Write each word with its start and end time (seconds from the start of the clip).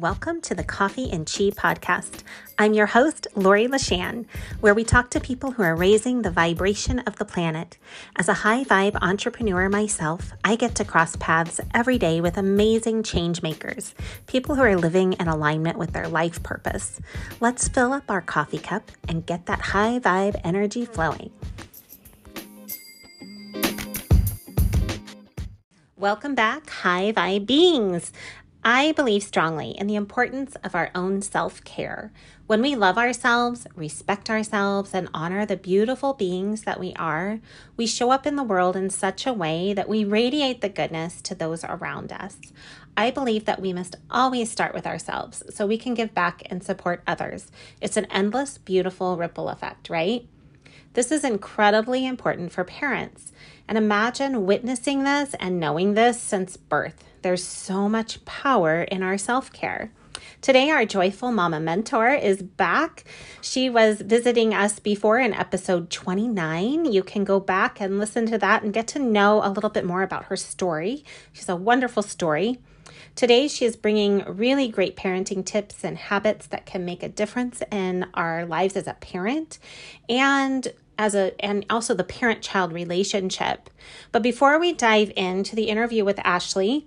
welcome 0.00 0.40
to 0.40 0.54
the 0.54 0.64
Coffee 0.64 1.10
and 1.10 1.26
Chi 1.26 1.50
podcast. 1.50 2.22
I'm 2.58 2.72
your 2.72 2.86
host, 2.86 3.26
Lori 3.36 3.68
LaShan, 3.68 4.24
where 4.60 4.72
we 4.72 4.82
talk 4.82 5.10
to 5.10 5.20
people 5.20 5.50
who 5.50 5.62
are 5.62 5.76
raising 5.76 6.22
the 6.22 6.30
vibration 6.30 7.00
of 7.00 7.16
the 7.16 7.26
planet. 7.26 7.76
As 8.16 8.26
a 8.26 8.32
high 8.32 8.64
vibe 8.64 8.96
entrepreneur 9.02 9.68
myself, 9.68 10.32
I 10.42 10.56
get 10.56 10.74
to 10.76 10.86
cross 10.86 11.16
paths 11.16 11.60
every 11.74 11.98
day 11.98 12.22
with 12.22 12.38
amazing 12.38 13.02
change 13.02 13.42
makers, 13.42 13.94
people 14.26 14.54
who 14.54 14.62
are 14.62 14.74
living 14.74 15.12
in 15.12 15.28
alignment 15.28 15.76
with 15.76 15.92
their 15.92 16.08
life 16.08 16.42
purpose. 16.42 16.98
Let's 17.38 17.68
fill 17.68 17.92
up 17.92 18.10
our 18.10 18.22
coffee 18.22 18.58
cup 18.58 18.90
and 19.06 19.26
get 19.26 19.44
that 19.46 19.60
high 19.60 19.98
vibe 19.98 20.40
energy 20.42 20.86
flowing. 20.86 21.30
Welcome 25.98 26.34
back, 26.34 26.70
high 26.70 27.12
vibe 27.12 27.44
beings. 27.44 28.10
I 28.62 28.92
believe 28.92 29.22
strongly 29.22 29.70
in 29.70 29.86
the 29.86 29.94
importance 29.94 30.54
of 30.62 30.74
our 30.74 30.90
own 30.94 31.22
self 31.22 31.64
care. 31.64 32.12
When 32.46 32.60
we 32.60 32.74
love 32.74 32.98
ourselves, 32.98 33.66
respect 33.74 34.28
ourselves, 34.28 34.92
and 34.92 35.08
honor 35.14 35.46
the 35.46 35.56
beautiful 35.56 36.12
beings 36.12 36.64
that 36.64 36.78
we 36.78 36.92
are, 36.96 37.40
we 37.78 37.86
show 37.86 38.10
up 38.10 38.26
in 38.26 38.36
the 38.36 38.42
world 38.42 38.76
in 38.76 38.90
such 38.90 39.26
a 39.26 39.32
way 39.32 39.72
that 39.72 39.88
we 39.88 40.04
radiate 40.04 40.60
the 40.60 40.68
goodness 40.68 41.22
to 41.22 41.34
those 41.34 41.64
around 41.64 42.12
us. 42.12 42.36
I 42.98 43.10
believe 43.10 43.46
that 43.46 43.62
we 43.62 43.72
must 43.72 43.96
always 44.10 44.50
start 44.50 44.74
with 44.74 44.86
ourselves 44.86 45.42
so 45.48 45.66
we 45.66 45.78
can 45.78 45.94
give 45.94 46.12
back 46.12 46.42
and 46.46 46.62
support 46.62 47.02
others. 47.06 47.50
It's 47.80 47.96
an 47.96 48.06
endless, 48.10 48.58
beautiful 48.58 49.16
ripple 49.16 49.48
effect, 49.48 49.88
right? 49.88 50.26
This 50.92 51.10
is 51.10 51.24
incredibly 51.24 52.04
important 52.04 52.52
for 52.52 52.64
parents. 52.64 53.32
And 53.70 53.78
imagine 53.78 54.46
witnessing 54.46 55.04
this 55.04 55.32
and 55.38 55.60
knowing 55.60 55.94
this 55.94 56.20
since 56.20 56.56
birth. 56.56 57.04
There's 57.22 57.44
so 57.44 57.88
much 57.88 58.24
power 58.24 58.82
in 58.82 59.04
our 59.04 59.16
self 59.16 59.52
care. 59.52 59.92
Today, 60.40 60.70
our 60.70 60.84
joyful 60.84 61.30
mama 61.30 61.60
mentor 61.60 62.08
is 62.08 62.42
back. 62.42 63.04
She 63.40 63.70
was 63.70 64.00
visiting 64.00 64.52
us 64.52 64.80
before 64.80 65.20
in 65.20 65.32
episode 65.32 65.88
29. 65.88 66.90
You 66.90 67.04
can 67.04 67.22
go 67.22 67.38
back 67.38 67.80
and 67.80 68.00
listen 68.00 68.26
to 68.26 68.38
that 68.38 68.64
and 68.64 68.72
get 68.72 68.88
to 68.88 68.98
know 68.98 69.40
a 69.44 69.52
little 69.52 69.70
bit 69.70 69.84
more 69.84 70.02
about 70.02 70.24
her 70.24 70.36
story. 70.36 71.04
She's 71.32 71.48
a 71.48 71.54
wonderful 71.54 72.02
story. 72.02 72.58
Today, 73.14 73.46
she 73.46 73.66
is 73.66 73.76
bringing 73.76 74.24
really 74.24 74.66
great 74.66 74.96
parenting 74.96 75.46
tips 75.46 75.84
and 75.84 75.96
habits 75.96 76.48
that 76.48 76.66
can 76.66 76.84
make 76.84 77.04
a 77.04 77.08
difference 77.08 77.62
in 77.70 78.06
our 78.14 78.44
lives 78.44 78.76
as 78.76 78.88
a 78.88 78.94
parent 78.94 79.60
and 80.08 80.72
as 81.00 81.14
a 81.14 81.32
and 81.42 81.64
also 81.70 81.94
the 81.94 82.04
parent 82.04 82.42
child 82.42 82.74
relationship. 82.74 83.70
But 84.12 84.22
before 84.22 84.60
we 84.60 84.74
dive 84.74 85.10
into 85.16 85.56
the 85.56 85.70
interview 85.70 86.04
with 86.04 86.20
Ashley, 86.22 86.86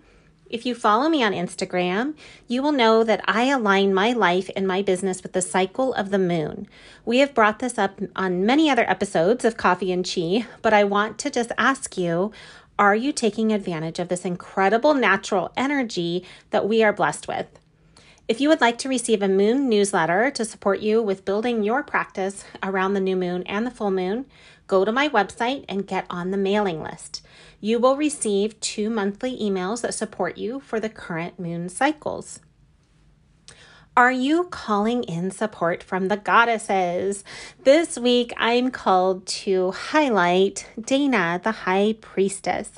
if 0.52 0.68
you 0.68 0.76
follow 0.76 1.10
me 1.10 1.24
on 1.24 1.32
Instagram, 1.32 2.14
you 2.48 2.62
will 2.62 2.72
know 2.72 3.04
that 3.04 3.24
I 3.28 3.46
align 3.46 3.92
my 3.92 4.14
life 4.14 4.52
and 4.56 4.68
my 4.68 4.84
business 4.84 5.24
with 5.24 5.34
the 5.34 5.42
cycle 5.42 5.96
of 5.96 6.12
the 6.12 6.20
moon. 6.20 6.68
We 7.06 7.18
have 7.20 7.34
brought 7.34 7.58
this 7.58 7.80
up 7.80 8.00
on 8.16 8.46
many 8.46 8.70
other 8.70 8.88
episodes 8.88 9.46
of 9.46 9.58
Coffee 9.58 9.92
and 9.92 10.08
Chi, 10.08 10.46
but 10.62 10.76
I 10.76 10.84
want 10.84 11.18
to 11.20 11.32
just 11.32 11.52
ask 11.58 11.98
you 11.98 12.32
are 12.78 12.96
you 12.96 13.12
taking 13.14 13.52
advantage 13.52 13.98
of 13.98 14.10
this 14.10 14.26
incredible 14.26 14.94
natural 14.94 15.52
energy 15.58 16.24
that 16.52 16.68
we 16.68 16.84
are 16.84 16.94
blessed 16.94 17.28
with? 17.28 17.48
If 18.26 18.40
you 18.40 18.48
would 18.48 18.62
like 18.62 18.78
to 18.80 18.90
receive 18.90 19.22
a 19.22 19.28
moon 19.28 19.68
newsletter 19.68 20.32
to 20.32 20.46
support 20.46 20.80
you 20.80 21.02
with 21.02 21.26
building 21.26 21.62
your 21.62 21.84
practice 21.84 22.46
around 22.64 22.94
the 22.94 23.02
new 23.02 23.18
moon 23.18 23.44
and 23.44 23.68
the 23.68 23.72
full 23.72 23.92
moon, 23.92 24.28
go 24.66 24.86
to 24.86 24.94
my 24.94 25.10
website 25.10 25.66
and 25.68 25.86
get 25.86 26.06
on 26.10 26.32
the 26.32 26.38
mailing 26.38 26.82
list. 26.82 27.22
You 27.60 27.80
will 27.80 27.98
receive 27.98 28.58
two 28.62 28.90
monthly 28.90 29.38
emails 29.38 29.82
that 29.82 29.94
support 29.94 30.38
you 30.38 30.62
for 30.62 30.80
the 30.80 30.88
current 30.88 31.38
moon 31.38 31.68
cycles. 31.68 32.40
Are 33.96 34.12
you 34.12 34.46
calling 34.46 35.04
in 35.04 35.30
support 35.30 35.84
from 35.84 36.08
the 36.08 36.18
goddesses? 36.18 37.24
This 37.64 37.96
week, 37.96 38.34
I'm 38.38 38.72
called 38.72 39.28
to 39.28 39.70
highlight 39.70 40.68
Dana, 40.82 41.40
the 41.44 41.52
High 41.52 41.98
Priestess. 42.02 42.72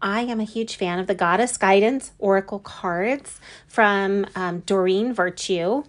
I 0.00 0.20
am 0.20 0.38
a 0.38 0.44
huge 0.44 0.76
fan 0.76 1.00
of 1.00 1.08
the 1.08 1.14
Goddess 1.16 1.56
Guidance 1.56 2.12
Oracle 2.20 2.60
cards 2.60 3.40
from 3.66 4.26
um, 4.36 4.60
Doreen 4.60 5.12
Virtue. 5.12 5.82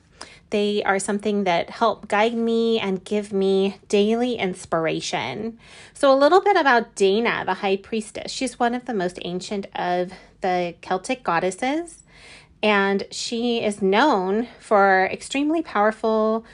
They 0.49 0.81
are 0.81 0.97
something 0.97 1.43
that 1.43 1.69
help 1.69 2.07
guide 2.07 2.33
me 2.33 2.79
and 2.79 3.03
give 3.03 3.31
me 3.31 3.77
daily 3.87 4.33
inspiration. 4.33 5.59
So, 5.93 6.11
a 6.11 6.17
little 6.17 6.41
bit 6.41 6.57
about 6.57 6.95
Dana, 6.95 7.43
the 7.45 7.53
high 7.53 7.77
priestess. 7.77 8.31
She's 8.31 8.57
one 8.57 8.73
of 8.73 8.85
the 8.85 8.95
most 8.95 9.19
ancient 9.21 9.67
of 9.75 10.11
the 10.41 10.73
Celtic 10.81 11.23
goddesses, 11.23 12.00
and 12.63 13.07
she 13.11 13.63
is 13.63 13.81
known 13.81 14.47
for 14.59 15.09
extremely 15.11 15.61
powerful 15.61 16.45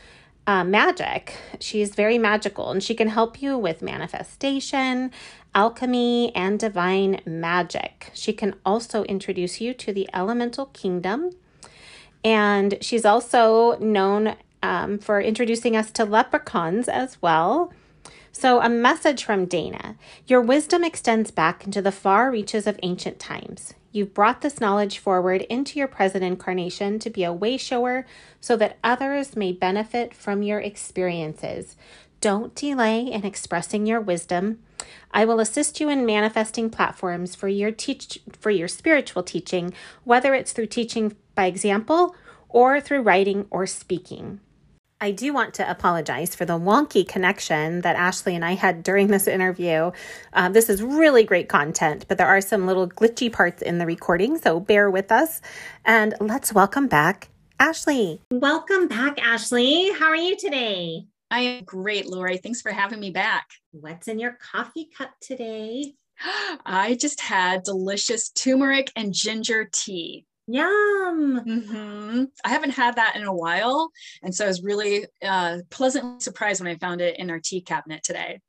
uh, 0.45 0.63
magic. 0.63 1.35
She's 1.59 1.93
very 1.93 2.17
magical 2.17 2.71
and 2.71 2.81
she 2.81 2.95
can 2.95 3.09
help 3.09 3.41
you 3.41 3.57
with 3.57 3.81
manifestation, 3.81 5.11
alchemy, 5.53 6.33
and 6.33 6.57
divine 6.57 7.21
magic. 7.25 8.11
She 8.13 8.31
can 8.31 8.55
also 8.65 9.03
introduce 9.03 9.59
you 9.59 9.73
to 9.73 9.91
the 9.91 10.09
elemental 10.13 10.67
kingdom 10.67 11.31
and 12.23 12.77
she's 12.81 13.05
also 13.05 13.77
known 13.79 14.35
um, 14.63 14.99
for 14.99 15.21
introducing 15.21 15.75
us 15.75 15.91
to 15.91 16.05
leprechauns 16.05 16.87
as 16.87 17.21
well. 17.21 17.71
So, 18.31 18.61
a 18.61 18.69
message 18.69 19.23
from 19.23 19.45
Dana 19.45 19.95
Your 20.27 20.41
wisdom 20.41 20.83
extends 20.83 21.31
back 21.31 21.65
into 21.65 21.81
the 21.81 21.91
far 21.91 22.29
reaches 22.29 22.67
of 22.67 22.79
ancient 22.83 23.19
times. 23.19 23.73
You've 23.97 24.13
brought 24.13 24.41
this 24.41 24.61
knowledge 24.61 24.99
forward 24.99 25.41
into 25.49 25.79
your 25.79 25.87
present 25.87 26.23
incarnation 26.23 26.99
to 26.99 27.09
be 27.09 27.23
a 27.23 27.33
way 27.33 27.57
shower 27.57 28.05
so 28.39 28.55
that 28.57 28.77
others 28.83 29.35
may 29.35 29.51
benefit 29.51 30.13
from 30.13 30.43
your 30.43 30.59
experiences. 30.59 31.75
Don't 32.21 32.53
delay 32.53 33.01
in 33.01 33.25
expressing 33.25 33.87
your 33.87 33.99
wisdom. 33.99 34.59
I 35.09 35.25
will 35.25 35.39
assist 35.39 35.79
you 35.79 35.89
in 35.89 36.05
manifesting 36.05 36.69
platforms 36.69 37.33
for 37.33 37.47
your 37.47 37.71
teach 37.71 38.19
for 38.37 38.51
your 38.51 38.67
spiritual 38.67 39.23
teaching, 39.23 39.73
whether 40.03 40.35
it's 40.35 40.53
through 40.53 40.67
teaching 40.67 41.15
by 41.33 41.47
example 41.47 42.15
or 42.49 42.79
through 42.79 43.01
writing 43.01 43.47
or 43.49 43.65
speaking. 43.65 44.41
I 44.99 45.11
do 45.11 45.31
want 45.31 45.53
to 45.55 45.69
apologize 45.69 46.33
for 46.33 46.45
the 46.45 46.57
wonky 46.57 47.07
connection 47.07 47.81
that 47.81 47.95
Ashley 47.95 48.33
and 48.33 48.43
I 48.43 48.55
had 48.55 48.81
during 48.81 49.07
this 49.07 49.27
interview. 49.27 49.91
Uh, 50.33 50.49
this 50.49 50.71
is 50.71 50.81
really 50.81 51.23
great 51.23 51.47
content, 51.47 52.05
but 52.07 52.17
there 52.17 52.25
are 52.25 52.41
some 52.41 52.65
little 52.65 52.89
glitchy 52.89 53.31
parts 53.31 53.61
in 53.61 53.77
the 53.77 53.85
recording, 53.85 54.39
so 54.39 54.59
bear 54.59 54.89
with 54.89 55.11
us. 55.11 55.39
And 55.85 56.15
let's 56.19 56.51
welcome 56.51 56.87
back 56.87 57.29
Ashley. 57.59 58.21
Welcome 58.31 58.87
back, 58.87 59.23
Ashley. 59.23 59.91
How 59.91 60.07
are 60.07 60.15
you 60.15 60.35
today? 60.35 61.05
I 61.29 61.41
am 61.41 61.63
great, 61.63 62.07
Lori. 62.07 62.37
Thanks 62.37 62.61
for 62.61 62.71
having 62.71 62.99
me 62.99 63.11
back. 63.11 63.45
What's 63.71 64.07
in 64.07 64.17
your 64.17 64.39
coffee 64.51 64.89
cup 64.97 65.11
today? 65.21 65.93
I 66.65 66.97
just 66.99 67.21
had 67.21 67.61
delicious 67.61 68.29
turmeric 68.29 68.91
and 68.95 69.13
ginger 69.13 69.69
tea. 69.71 70.25
Yum. 70.47 71.43
Mm-hmm. 71.45 72.23
I 72.45 72.49
haven't 72.49 72.71
had 72.71 72.95
that 72.95 73.15
in 73.15 73.23
a 73.23 73.33
while. 73.33 73.91
And 74.23 74.33
so 74.33 74.45
I 74.45 74.47
was 74.47 74.63
really 74.63 75.05
uh, 75.21 75.59
pleasantly 75.69 76.21
surprised 76.21 76.61
when 76.61 76.71
I 76.73 76.77
found 76.77 77.01
it 77.01 77.19
in 77.19 77.29
our 77.29 77.39
tea 77.39 77.61
cabinet 77.61 78.01
today. 78.03 78.39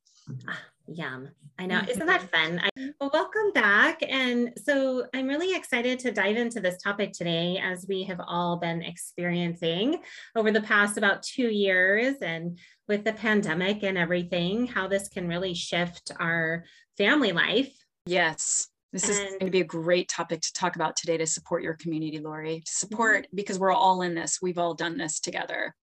Ah, 0.49 0.61
yum. 0.87 1.31
I 1.59 1.67
know. 1.67 1.81
Isn't 1.89 2.07
that 2.07 2.31
fun? 2.31 2.61
I, 2.63 2.93
well, 3.01 3.11
welcome 3.13 3.51
back. 3.53 4.01
And 4.09 4.53
so 4.65 5.07
I'm 5.13 5.27
really 5.27 5.57
excited 5.57 5.99
to 6.01 6.13
dive 6.13 6.37
into 6.37 6.61
this 6.61 6.81
topic 6.81 7.13
today 7.13 7.61
as 7.61 7.85
we 7.89 8.05
have 8.05 8.21
all 8.25 8.59
been 8.59 8.83
experiencing 8.83 10.01
over 10.37 10.53
the 10.53 10.61
past 10.61 10.97
about 10.97 11.25
two 11.25 11.49
years 11.49 12.15
and 12.23 12.61
with 12.87 13.03
the 13.03 13.13
pandemic 13.13 13.83
and 13.83 13.99
everything, 13.99 14.69
how 14.69 14.87
this 14.87 15.09
can 15.09 15.27
really 15.27 15.53
shift 15.53 16.13
our 16.21 16.65
family 16.97 17.33
life. 17.33 17.75
Yes. 18.07 18.69
This 18.93 19.09
is 19.09 19.19
going 19.19 19.41
to 19.41 19.51
be 19.51 19.61
a 19.61 19.65
great 19.65 20.09
topic 20.09 20.41
to 20.41 20.53
talk 20.55 20.77
about 20.77 20.97
today 20.97 21.19
to 21.19 21.27
support 21.27 21.63
your 21.63 21.75
community, 21.75 22.19
Lori. 22.19 22.61
To 22.65 22.73
support 22.73 23.25
mm-hmm. 23.25 23.37
because 23.37 23.59
we're 23.59 23.73
all 23.73 24.01
in 24.03 24.15
this. 24.15 24.39
We've 24.41 24.57
all 24.57 24.75
done 24.75 24.97
this 24.97 25.21
together. 25.21 25.75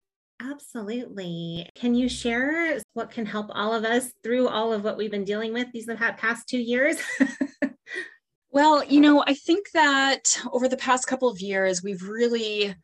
Absolutely. 0.42 1.70
Can 1.76 1.96
you 1.96 2.10
share 2.10 2.80
what 2.94 3.12
can 3.12 3.26
help 3.26 3.48
all 3.52 3.74
of 3.74 3.86
us 3.86 4.12
through 4.24 4.48
all 4.48 4.74
of 4.74 4.84
what 4.84 4.98
we've 4.98 5.12
been 5.12 5.24
dealing 5.24 5.54
with 5.54 5.72
these 5.72 5.86
past 5.86 6.50
two 6.50 6.58
years? 6.58 6.98
well, 8.50 8.84
you 8.84 9.00
know, 9.00 9.24
I 9.26 9.36
think 9.36 9.68
that 9.74 10.38
over 10.52 10.68
the 10.68 10.76
past 10.76 11.08
couple 11.08 11.30
of 11.30 11.40
years, 11.40 11.84
we've 11.84 12.04
really 12.04 12.76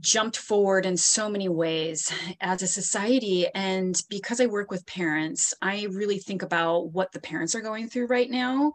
jumped 0.00 0.36
forward 0.36 0.84
in 0.84 0.96
so 0.96 1.28
many 1.28 1.48
ways 1.48 2.12
as 2.40 2.62
a 2.62 2.66
society. 2.66 3.46
And 3.54 4.00
because 4.10 4.40
I 4.40 4.46
work 4.46 4.70
with 4.70 4.86
parents, 4.86 5.54
I 5.62 5.86
really 5.90 6.18
think 6.18 6.42
about 6.42 6.92
what 6.92 7.12
the 7.12 7.20
parents 7.20 7.54
are 7.54 7.60
going 7.60 7.88
through 7.88 8.06
right 8.06 8.30
now. 8.30 8.72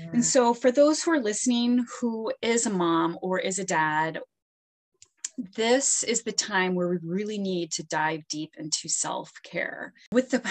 Yeah. 0.00 0.10
And 0.14 0.24
so, 0.24 0.54
for 0.54 0.70
those 0.70 1.02
who 1.02 1.12
are 1.12 1.20
listening 1.20 1.84
who 2.00 2.32
is 2.42 2.66
a 2.66 2.70
mom 2.70 3.18
or 3.22 3.38
is 3.38 3.58
a 3.58 3.64
dad, 3.64 4.20
this 5.56 6.02
is 6.02 6.22
the 6.22 6.32
time 6.32 6.74
where 6.74 6.88
we 6.88 6.98
really 7.02 7.38
need 7.38 7.72
to 7.72 7.82
dive 7.84 8.26
deep 8.28 8.54
into 8.58 8.88
self 8.88 9.32
care. 9.42 9.92
With 10.12 10.30
the 10.30 10.42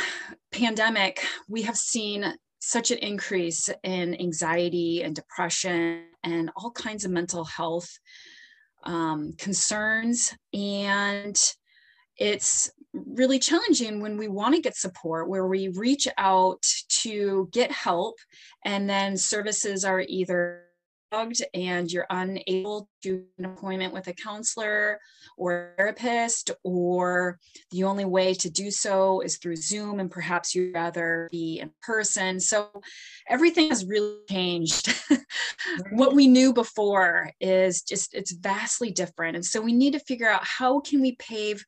pandemic, 0.52 1.24
we 1.48 1.62
have 1.64 1.78
seen 1.78 2.34
such 2.60 2.92
an 2.92 2.98
increase 2.98 3.70
in 3.84 4.20
anxiety 4.20 5.02
and 5.04 5.16
depression 5.16 6.04
and 6.24 6.52
all 6.58 6.72
kinds 6.72 7.06
of 7.06 7.12
mental 7.12 7.46
health 7.46 7.90
um, 8.84 9.34
concerns. 9.38 10.34
And 10.54 11.38
it's 12.18 12.72
really 12.94 13.40
challenging 13.40 14.02
when 14.02 14.18
we 14.18 14.28
want 14.28 14.56
to 14.56 14.62
get 14.62 14.76
support, 14.76 15.30
where 15.30 15.48
we 15.48 15.70
reach 15.70 16.08
out 16.18 16.64
to 17.02 17.50
get 17.52 17.72
help, 17.72 18.16
and 18.66 18.90
then 18.90 19.16
services 19.16 19.86
are 19.86 20.02
either 20.02 20.64
and 21.54 21.92
you're 21.92 22.06
unable 22.10 22.88
to 23.02 23.24
an 23.38 23.46
appointment 23.46 23.94
with 23.94 24.08
a 24.08 24.14
counselor 24.14 25.00
or 25.38 25.74
therapist, 25.78 26.52
or 26.64 27.40
the 27.72 27.84
only 27.84 28.06
way 28.06 28.34
to 28.34 28.50
do 28.50 28.70
so 28.70 29.22
is 29.22 29.38
through 29.38 29.56
Zoom, 29.56 30.00
and 30.00 30.12
perhaps 30.12 30.54
you'd 30.54 30.76
rather 30.76 31.28
be 31.32 31.60
in 31.60 31.72
person. 31.82 32.40
So 32.40 32.70
everything 33.28 33.70
has 33.70 33.86
really 33.86 34.20
changed. 34.30 34.94
what 35.92 36.14
we 36.14 36.28
knew 36.28 36.54
before 36.54 37.32
is 37.40 37.82
just 37.82 38.14
it's 38.14 38.32
vastly 38.32 38.92
different. 38.92 39.36
And 39.36 39.46
so 39.46 39.62
we 39.62 39.74
need 39.74 39.94
to 39.94 40.00
figure 40.00 40.30
out 40.30 40.46
how 40.46 40.80
can 40.80 41.02
we 41.02 41.16
pave 41.16 41.64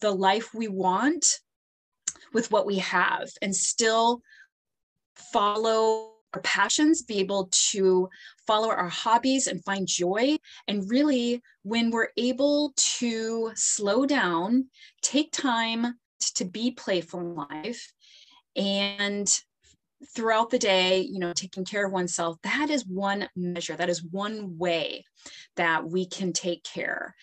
the 0.00 0.10
life 0.10 0.54
we 0.54 0.68
want 0.68 1.38
with 2.32 2.50
what 2.50 2.66
we 2.66 2.78
have 2.78 3.28
and 3.42 3.54
still 3.54 4.22
follow 5.32 6.12
our 6.32 6.40
passions, 6.42 7.02
be 7.02 7.18
able 7.18 7.48
to 7.50 8.08
follow 8.46 8.68
our 8.68 8.88
hobbies 8.88 9.46
and 9.48 9.64
find 9.64 9.86
joy. 9.86 10.36
And 10.68 10.88
really, 10.88 11.42
when 11.62 11.90
we're 11.90 12.10
able 12.16 12.72
to 12.76 13.50
slow 13.56 14.06
down, 14.06 14.66
take 15.02 15.32
time 15.32 15.94
to 16.36 16.44
be 16.44 16.70
playful 16.70 17.20
in 17.20 17.34
life, 17.34 17.92
and 18.54 19.28
throughout 20.14 20.50
the 20.50 20.58
day, 20.58 21.00
you 21.00 21.18
know, 21.18 21.32
taking 21.32 21.64
care 21.64 21.86
of 21.86 21.92
oneself, 21.92 22.38
that 22.42 22.70
is 22.70 22.86
one 22.86 23.28
measure, 23.36 23.76
that 23.76 23.90
is 23.90 24.02
one 24.02 24.58
way 24.58 25.04
that 25.56 25.88
we 25.88 26.06
can 26.06 26.32
take 26.32 26.64
care. 26.64 27.14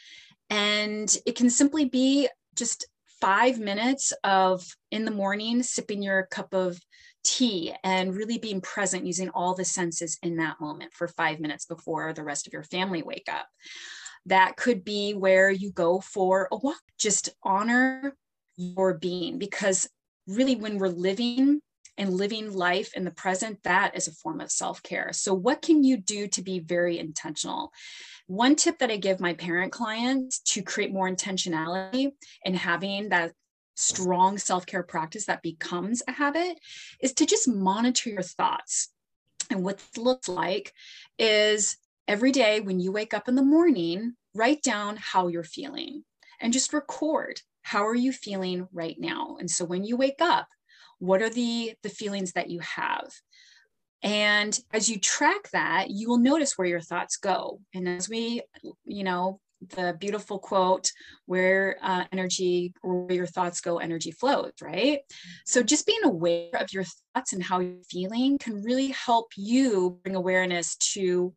And 0.50 1.16
it 1.26 1.36
can 1.36 1.50
simply 1.50 1.86
be 1.86 2.30
just 2.56 2.88
five 3.20 3.60
minutes 3.60 4.14
of 4.24 4.66
in 4.92 5.06
the 5.06 5.12
morning 5.12 5.64
sipping 5.64 6.04
your 6.04 6.28
cup 6.30 6.54
of 6.54 6.80
tea 7.24 7.74
and 7.84 8.16
really 8.16 8.38
being 8.38 8.62
present 8.62 9.06
using 9.06 9.30
all 9.30 9.54
the 9.54 9.66
senses 9.66 10.18
in 10.22 10.38
that 10.38 10.62
moment 10.62 10.94
for 10.94 11.08
five 11.08 11.40
minutes 11.40 11.66
before 11.66 12.14
the 12.14 12.24
rest 12.24 12.48
of 12.48 12.54
your 12.54 12.64
family 12.64 13.02
wake 13.02 13.28
up. 13.30 13.48
That 14.28 14.56
could 14.56 14.84
be 14.84 15.14
where 15.14 15.50
you 15.50 15.72
go 15.72 16.00
for 16.00 16.48
a 16.52 16.58
walk. 16.58 16.82
Just 17.00 17.30
honor 17.44 18.16
your 18.56 18.94
being 18.94 19.40
because 19.40 19.90
really, 20.28 20.56
when 20.56 20.78
we're 20.78 20.90
living 20.90 21.62
and 21.98 22.14
living 22.14 22.54
life 22.54 22.94
in 22.96 23.04
the 23.04 23.12
present, 23.12 23.64
that 23.64 23.96
is 23.96 24.08
a 24.08 24.12
form 24.12 24.42
of 24.42 24.52
self 24.52 24.84
care. 24.84 25.12
So, 25.14 25.34
what 25.34 25.62
can 25.62 25.84
you 25.84 25.98
do 25.98 26.28
to 26.28 26.42
be 26.42 26.60
very 26.60 27.00
intentional? 27.00 27.72
One 28.28 28.56
tip 28.56 28.80
that 28.80 28.92
I 28.92 28.98
give 28.98 29.20
my 29.20 29.34
parent 29.34 29.72
clients 29.72 30.40
to 30.40 30.62
create 30.62 30.92
more 30.92 31.10
intentionality 31.10 32.12
and 32.44 32.56
having 32.56 33.10
that 33.10 33.32
strong 33.76 34.38
self 34.38 34.66
care 34.66 34.84
practice 34.84 35.26
that 35.26 35.42
becomes 35.42 36.02
a 36.08 36.12
habit 36.12 36.60
is 37.02 37.14
to 37.14 37.26
just 37.26 37.48
monitor 37.48 38.10
your 38.10 38.22
thoughts. 38.22 38.90
And 39.50 39.64
what 39.64 39.82
it 39.94 40.00
looks 40.00 40.28
like 40.28 40.74
is 41.18 41.78
every 42.08 42.32
day 42.32 42.60
when 42.60 42.80
you 42.80 42.92
wake 42.92 43.14
up 43.14 43.28
in 43.28 43.36
the 43.36 43.44
morning, 43.44 44.16
write 44.34 44.62
down 44.62 44.98
how 44.98 45.28
you're 45.28 45.44
feeling 45.44 46.04
and 46.42 46.54
just 46.54 46.74
record 46.74 47.42
how 47.62 47.86
are 47.86 47.96
you 47.96 48.14
feeling 48.14 48.68
right 48.72 48.96
now. 48.98 49.36
And 49.40 49.52
so 49.52 49.66
when 49.66 49.84
you 49.84 49.98
wake 49.98 50.22
up, 50.22 50.48
what 51.00 51.22
are 51.22 51.30
the 51.30 51.74
the 51.84 51.90
feelings 51.90 52.34
that 52.34 52.50
you 52.50 52.60
have? 52.60 53.10
And 54.04 54.58
as 54.74 54.90
you 54.90 55.00
track 55.00 55.50
that, 55.52 55.90
you 55.90 56.08
will 56.08 56.20
notice 56.20 56.58
where 56.58 56.68
your 56.68 56.82
thoughts 56.82 57.18
go. 57.18 57.60
And 57.74 57.90
as 57.90 58.08
we, 58.08 58.42
you 58.86 59.04
know, 59.04 59.40
the 59.76 59.96
beautiful 60.00 60.40
quote 60.40 60.92
where 61.26 61.78
uh, 61.82 62.04
energy 62.12 62.74
where 62.82 63.12
your 63.12 63.26
thoughts 63.26 63.60
go 63.62 63.80
energy 63.80 64.12
flows 64.12 64.52
right 64.62 65.00
so 65.46 65.64
just 65.64 65.86
being 65.86 66.04
aware 66.04 66.56
of 66.56 66.72
your 66.72 66.84
thoughts 67.16 67.34
and 67.34 67.42
how 67.42 67.60
you're 67.60 67.84
feeling 67.90 68.38
can 68.38 68.62
really 68.62 68.90
help 68.90 69.32
you 69.36 70.00
bring 70.04 70.16
awareness 70.16 70.76
to 70.76 71.34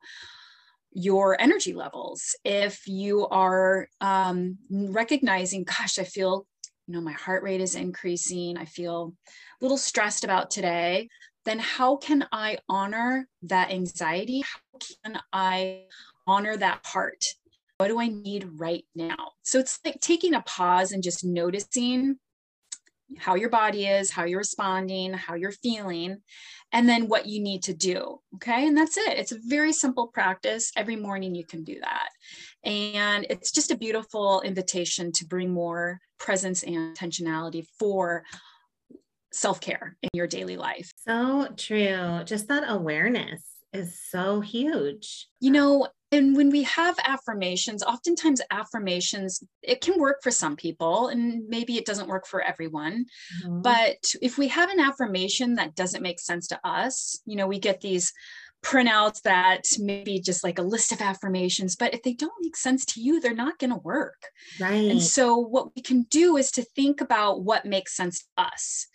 your 0.93 1.41
energy 1.41 1.73
levels 1.73 2.35
if 2.45 2.87
you 2.87 3.27
are 3.29 3.89
um, 4.01 4.59
recognizing 4.71 5.65
gosh 5.65 5.99
i 5.99 6.05
feel 6.05 6.47
you 6.91 6.97
know 6.97 7.01
my 7.01 7.13
heart 7.13 7.45
rate 7.45 7.61
is 7.61 7.77
increasing 7.77 8.57
i 8.57 8.65
feel 8.65 9.15
a 9.31 9.65
little 9.65 9.79
stressed 9.79 10.25
about 10.25 10.51
today 10.51 11.09
then 11.45 11.61
how 11.61 11.97
can 11.97 12.27
i 12.33 12.59
honor 12.69 13.29
that 13.43 13.71
anxiety 13.71 14.41
how 14.43 14.79
can 15.05 15.21
i 15.33 15.83
honor 16.27 16.57
that 16.57 16.83
part 16.83 17.25
what 17.81 17.89
do 17.89 17.99
I 17.99 18.09
need 18.09 18.47
right 18.59 18.85
now? 18.95 19.33
So 19.43 19.59
it's 19.59 19.79
like 19.83 20.03
taking 20.03 20.35
a 20.35 20.43
pause 20.43 20.93
and 20.93 21.03
just 21.03 21.25
noticing 21.25 22.19
how 23.17 23.37
your 23.37 23.49
body 23.49 23.87
is, 23.87 24.11
how 24.11 24.25
you're 24.25 24.37
responding, 24.37 25.15
how 25.15 25.35
you're 25.35 25.51
feeling, 25.51 26.19
and 26.73 26.87
then 26.87 27.09
what 27.09 27.25
you 27.25 27.41
need 27.41 27.63
to 27.63 27.73
do. 27.73 28.21
Okay. 28.35 28.67
And 28.67 28.77
that's 28.77 28.99
it. 28.99 29.19
It's 29.19 29.33
a 29.33 29.39
very 29.47 29.73
simple 29.73 30.09
practice. 30.09 30.73
Every 30.77 30.95
morning 30.95 31.35
you 31.35 31.47
can 31.47 31.65
do 31.65 31.81
that. 31.81 32.11
And 32.65 33.27
it's 33.31 33.51
just 33.51 33.71
a 33.71 33.77
beautiful 33.77 34.43
invitation 34.43 35.13
to 35.13 35.27
bring 35.27 35.51
more 35.51 35.99
presence 36.19 36.63
and 36.63 36.97
intentionality 36.97 37.67
for 37.79 38.25
self 39.33 39.61
care 39.61 39.97
in 40.03 40.11
your 40.13 40.27
daily 40.27 40.57
life. 40.57 40.91
So 41.07 41.49
true. 41.57 42.23
Just 42.25 42.49
that 42.49 42.65
awareness 42.67 43.43
is 43.73 43.99
so 44.11 44.41
huge. 44.41 45.29
You 45.41 45.53
know, 45.53 45.89
and 46.13 46.37
when 46.37 46.51
we 46.51 46.65
have 46.65 46.99
affirmations, 47.05 47.85
oftentimes 47.85 48.41
affirmations, 48.51 49.43
it 49.63 49.81
can 49.81 50.01
work 50.01 50.23
for 50.23 50.33
some 50.33 50.57
people 50.57 51.09
and 51.09 51.49
maybe 51.49 51.77
it 51.77 51.87
doesn't 51.87 52.09
work 52.09 52.27
for 52.27 52.43
everyone. 52.43 53.07
Mm-hmm. 53.45 53.63
But 53.63 54.15
if 54.21 54.37
we 54.37 54.49
have 54.49 54.71
an 54.71 54.81
affirmation 54.81 55.55
that 55.55 55.77
doesn't 55.77 56.03
make 56.03 56.19
sense 56.19 56.49
to 56.49 56.61
us, 56.65 57.21
you 57.27 57.37
know, 57.37 57.47
we 57.47 57.61
get 57.61 57.81
these 57.81 58.13
printouts 58.63 59.23
that 59.23 59.63
maybe 59.79 60.21
just 60.21 60.45
like 60.45 60.59
a 60.59 60.63
list 60.63 60.93
of 60.93 61.01
affirmations, 61.01 61.77
but 61.77 61.95
if 61.95 62.03
they 62.03 62.13
don't 62.13 62.33
make 62.43 62.57
sense 62.57 62.85
to 62.85 63.01
you, 63.01 63.21
they're 63.21 63.35
not 63.35 63.59
going 63.59 63.71
to 63.71 63.77
work. 63.77 64.23
Right. 64.59 64.91
And 64.91 65.03
so 65.03 65.37
what 65.37 65.75
we 65.75 65.83
can 65.83 66.03
do 66.11 66.37
is 66.37 66.51
to 66.53 66.63
think 66.63 67.01
about 67.01 67.43
what 67.43 67.65
makes 67.65 67.97
sense 67.97 68.21
to 68.21 68.27
us. 68.45 68.87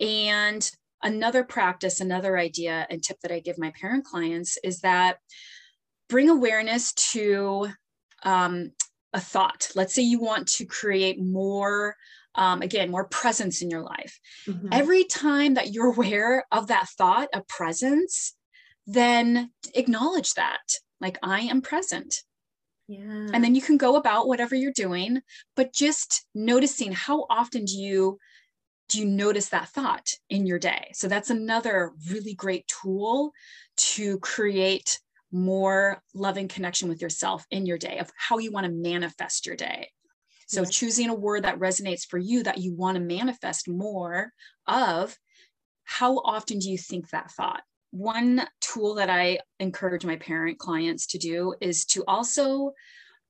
And 0.00 0.68
another 1.02 1.44
practice, 1.44 2.00
another 2.00 2.36
idea 2.36 2.86
and 2.90 3.02
tip 3.02 3.18
that 3.20 3.30
I 3.30 3.38
give 3.38 3.58
my 3.58 3.72
parent 3.80 4.04
clients 4.04 4.58
is 4.64 4.80
that 4.80 5.18
bring 6.08 6.28
awareness 6.28 6.92
to 6.92 7.68
um, 8.24 8.72
a 9.12 9.20
thought. 9.20 9.70
Let's 9.74 9.94
say 9.94 10.02
you 10.02 10.20
want 10.20 10.48
to 10.48 10.66
create 10.66 11.22
more, 11.22 11.94
um, 12.34 12.62
again, 12.62 12.90
more 12.90 13.06
presence 13.06 13.62
in 13.62 13.70
your 13.70 13.82
life. 13.82 14.18
Mm-hmm. 14.48 14.68
Every 14.72 15.04
time 15.04 15.54
that 15.54 15.72
you're 15.72 15.92
aware 15.92 16.44
of 16.50 16.66
that 16.66 16.88
thought, 16.98 17.28
a 17.32 17.42
presence, 17.42 18.33
then 18.86 19.50
acknowledge 19.74 20.34
that. 20.34 20.62
Like, 21.00 21.18
I 21.22 21.40
am 21.40 21.62
present. 21.62 22.22
Yeah. 22.88 23.28
And 23.32 23.42
then 23.42 23.54
you 23.54 23.62
can 23.62 23.76
go 23.76 23.96
about 23.96 24.28
whatever 24.28 24.54
you're 24.54 24.72
doing, 24.72 25.20
but 25.56 25.72
just 25.72 26.26
noticing 26.34 26.92
how 26.92 27.26
often 27.30 27.64
do 27.64 27.78
you 27.78 28.18
do 28.88 29.00
you 29.00 29.06
notice 29.06 29.48
that 29.48 29.68
thought 29.68 30.10
in 30.28 30.46
your 30.46 30.58
day? 30.58 30.90
So 30.92 31.08
that's 31.08 31.30
another 31.30 31.92
really 32.10 32.34
great 32.34 32.66
tool 32.68 33.32
to 33.76 34.18
create 34.18 35.00
more 35.32 36.02
loving 36.14 36.48
connection 36.48 36.88
with 36.88 37.00
yourself 37.00 37.46
in 37.50 37.66
your 37.66 37.78
day 37.78 37.98
of 37.98 38.10
how 38.16 38.38
you 38.38 38.52
want 38.52 38.66
to 38.66 38.72
manifest 38.72 39.46
your 39.46 39.56
day. 39.56 39.88
So 40.46 40.60
yes. 40.60 40.70
choosing 40.70 41.08
a 41.08 41.14
word 41.14 41.44
that 41.44 41.58
resonates 41.58 42.06
for 42.06 42.18
you 42.18 42.42
that 42.42 42.58
you 42.58 42.74
want 42.74 42.96
to 42.96 43.02
manifest 43.02 43.68
more 43.68 44.32
of, 44.66 45.16
how 45.84 46.18
often 46.18 46.58
do 46.58 46.70
you 46.70 46.78
think 46.78 47.10
that 47.10 47.30
thought? 47.30 47.62
One 47.94 48.44
tool 48.60 48.94
that 48.96 49.08
I 49.08 49.38
encourage 49.60 50.04
my 50.04 50.16
parent 50.16 50.58
clients 50.58 51.06
to 51.08 51.18
do 51.18 51.54
is 51.60 51.84
to 51.86 52.02
also 52.08 52.72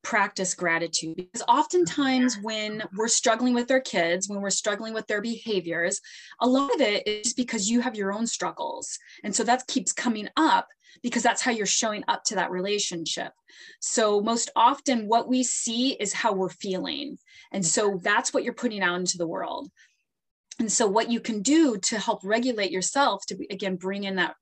practice 0.02 0.54
gratitude 0.54 1.16
because 1.16 1.42
oftentimes 1.49 2.38
when 2.42 2.83
we're 2.94 3.09
struggling 3.09 3.54
with 3.54 3.71
our 3.71 3.80
kids 3.80 4.28
when 4.28 4.42
we're 4.42 4.50
struggling 4.50 4.92
with 4.92 5.06
their 5.06 5.23
behaviors 5.23 5.99
a 6.42 6.47
lot 6.47 6.75
of 6.75 6.83
it 6.83 7.06
is 7.06 7.33
because 7.33 7.71
you 7.71 7.80
have 7.80 7.97
your 7.97 8.12
own 8.12 8.26
struggles 8.26 8.99
and 9.25 9.35
so 9.35 9.42
that 9.42 9.66
keeps 9.66 9.92
coming 9.92 10.28
up 10.37 10.68
because 11.02 11.23
that's 11.23 11.42
how 11.42 11.50
you're 11.50 11.66
showing 11.66 12.04
up 12.09 12.25
to 12.25 12.37
that 12.37 12.50
relationship. 12.50 13.33
So, 13.80 14.21
most 14.21 14.50
often, 14.56 15.09
what 15.09 15.28
we 15.28 15.42
see 15.42 15.92
is 15.92 16.12
how 16.12 16.33
we're 16.33 16.49
feeling. 16.49 17.18
And 17.52 17.64
so, 17.64 17.90
mm-hmm. 17.90 18.02
that's 18.02 18.33
what 18.33 18.44
you're 18.44 18.54
putting 18.54 18.83
out 18.83 18.99
into 18.99 19.18
the 19.18 19.26
world. 19.26 19.71
And 20.58 20.70
so, 20.70 20.87
what 20.87 21.11
you 21.11 21.20
can 21.20 21.42
do 21.42 21.76
to 21.78 21.99
help 21.99 22.20
regulate 22.23 22.70
yourself 22.70 23.26
to, 23.26 23.46
again, 23.50 23.76
bring 23.76 24.04
in 24.04 24.16
that 24.16 24.37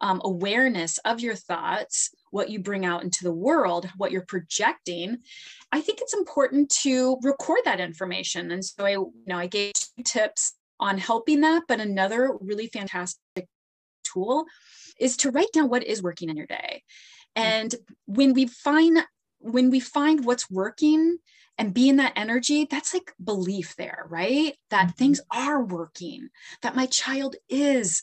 um, 0.00 0.20
awareness 0.24 0.98
of 0.98 1.20
your 1.20 1.36
thoughts, 1.36 2.10
what 2.30 2.50
you 2.50 2.58
bring 2.58 2.84
out 2.84 3.04
into 3.04 3.22
the 3.22 3.32
world, 3.32 3.88
what 3.96 4.10
you're 4.10 4.26
projecting, 4.26 5.18
I 5.70 5.80
think 5.80 6.00
it's 6.02 6.14
important 6.14 6.70
to 6.82 7.18
record 7.22 7.60
that 7.64 7.80
information. 7.80 8.50
And 8.50 8.64
so 8.64 8.84
I, 8.84 8.90
you 8.90 9.12
know, 9.26 9.38
I 9.38 9.46
gave 9.46 9.72
two 9.74 10.02
tips 10.02 10.54
on 10.80 10.98
helping 10.98 11.40
that, 11.42 11.62
but 11.68 11.80
another 11.80 12.36
really 12.40 12.66
fantastic 12.66 13.46
tool 14.02 14.44
is 14.98 15.16
to 15.18 15.30
write 15.30 15.52
down 15.52 15.68
what 15.68 15.84
is 15.84 16.02
working 16.02 16.28
in 16.28 16.36
your 16.36 16.46
day. 16.46 16.82
Mm. 17.36 17.42
And 17.42 17.74
when 18.06 18.34
we 18.34 18.46
find 18.46 18.98
when 19.44 19.70
we 19.70 19.80
find 19.80 20.24
what's 20.24 20.48
working 20.48 21.18
and 21.58 21.74
be 21.74 21.88
in 21.88 21.96
that 21.96 22.14
energy, 22.16 22.66
that's 22.70 22.94
like 22.94 23.12
belief 23.22 23.74
there, 23.76 24.06
right? 24.08 24.54
That 24.70 24.88
mm-hmm. 24.88 24.96
things 24.96 25.20
are 25.30 25.62
working, 25.62 26.28
that 26.62 26.76
my 26.76 26.86
child 26.86 27.36
is 27.48 28.02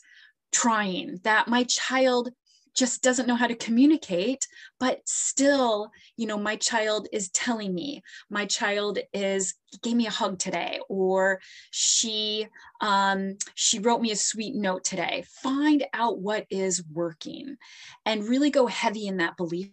trying, 0.52 1.20
that 1.24 1.48
my 1.48 1.64
child 1.64 2.30
just 2.74 3.02
doesn't 3.02 3.26
know 3.26 3.34
how 3.34 3.46
to 3.46 3.54
communicate 3.54 4.46
but 4.78 5.00
still 5.04 5.90
you 6.16 6.26
know 6.26 6.38
my 6.38 6.56
child 6.56 7.08
is 7.12 7.30
telling 7.30 7.74
me 7.74 8.02
my 8.28 8.46
child 8.46 8.98
is 9.12 9.54
gave 9.82 9.96
me 9.96 10.06
a 10.06 10.10
hug 10.10 10.38
today 10.38 10.80
or 10.88 11.40
she 11.70 12.46
um 12.80 13.36
she 13.54 13.78
wrote 13.78 14.00
me 14.00 14.12
a 14.12 14.16
sweet 14.16 14.54
note 14.54 14.84
today 14.84 15.24
find 15.42 15.84
out 15.92 16.20
what 16.20 16.46
is 16.50 16.82
working 16.92 17.56
and 18.04 18.28
really 18.28 18.50
go 18.50 18.66
heavy 18.66 19.06
in 19.06 19.18
that 19.18 19.36
belief 19.36 19.70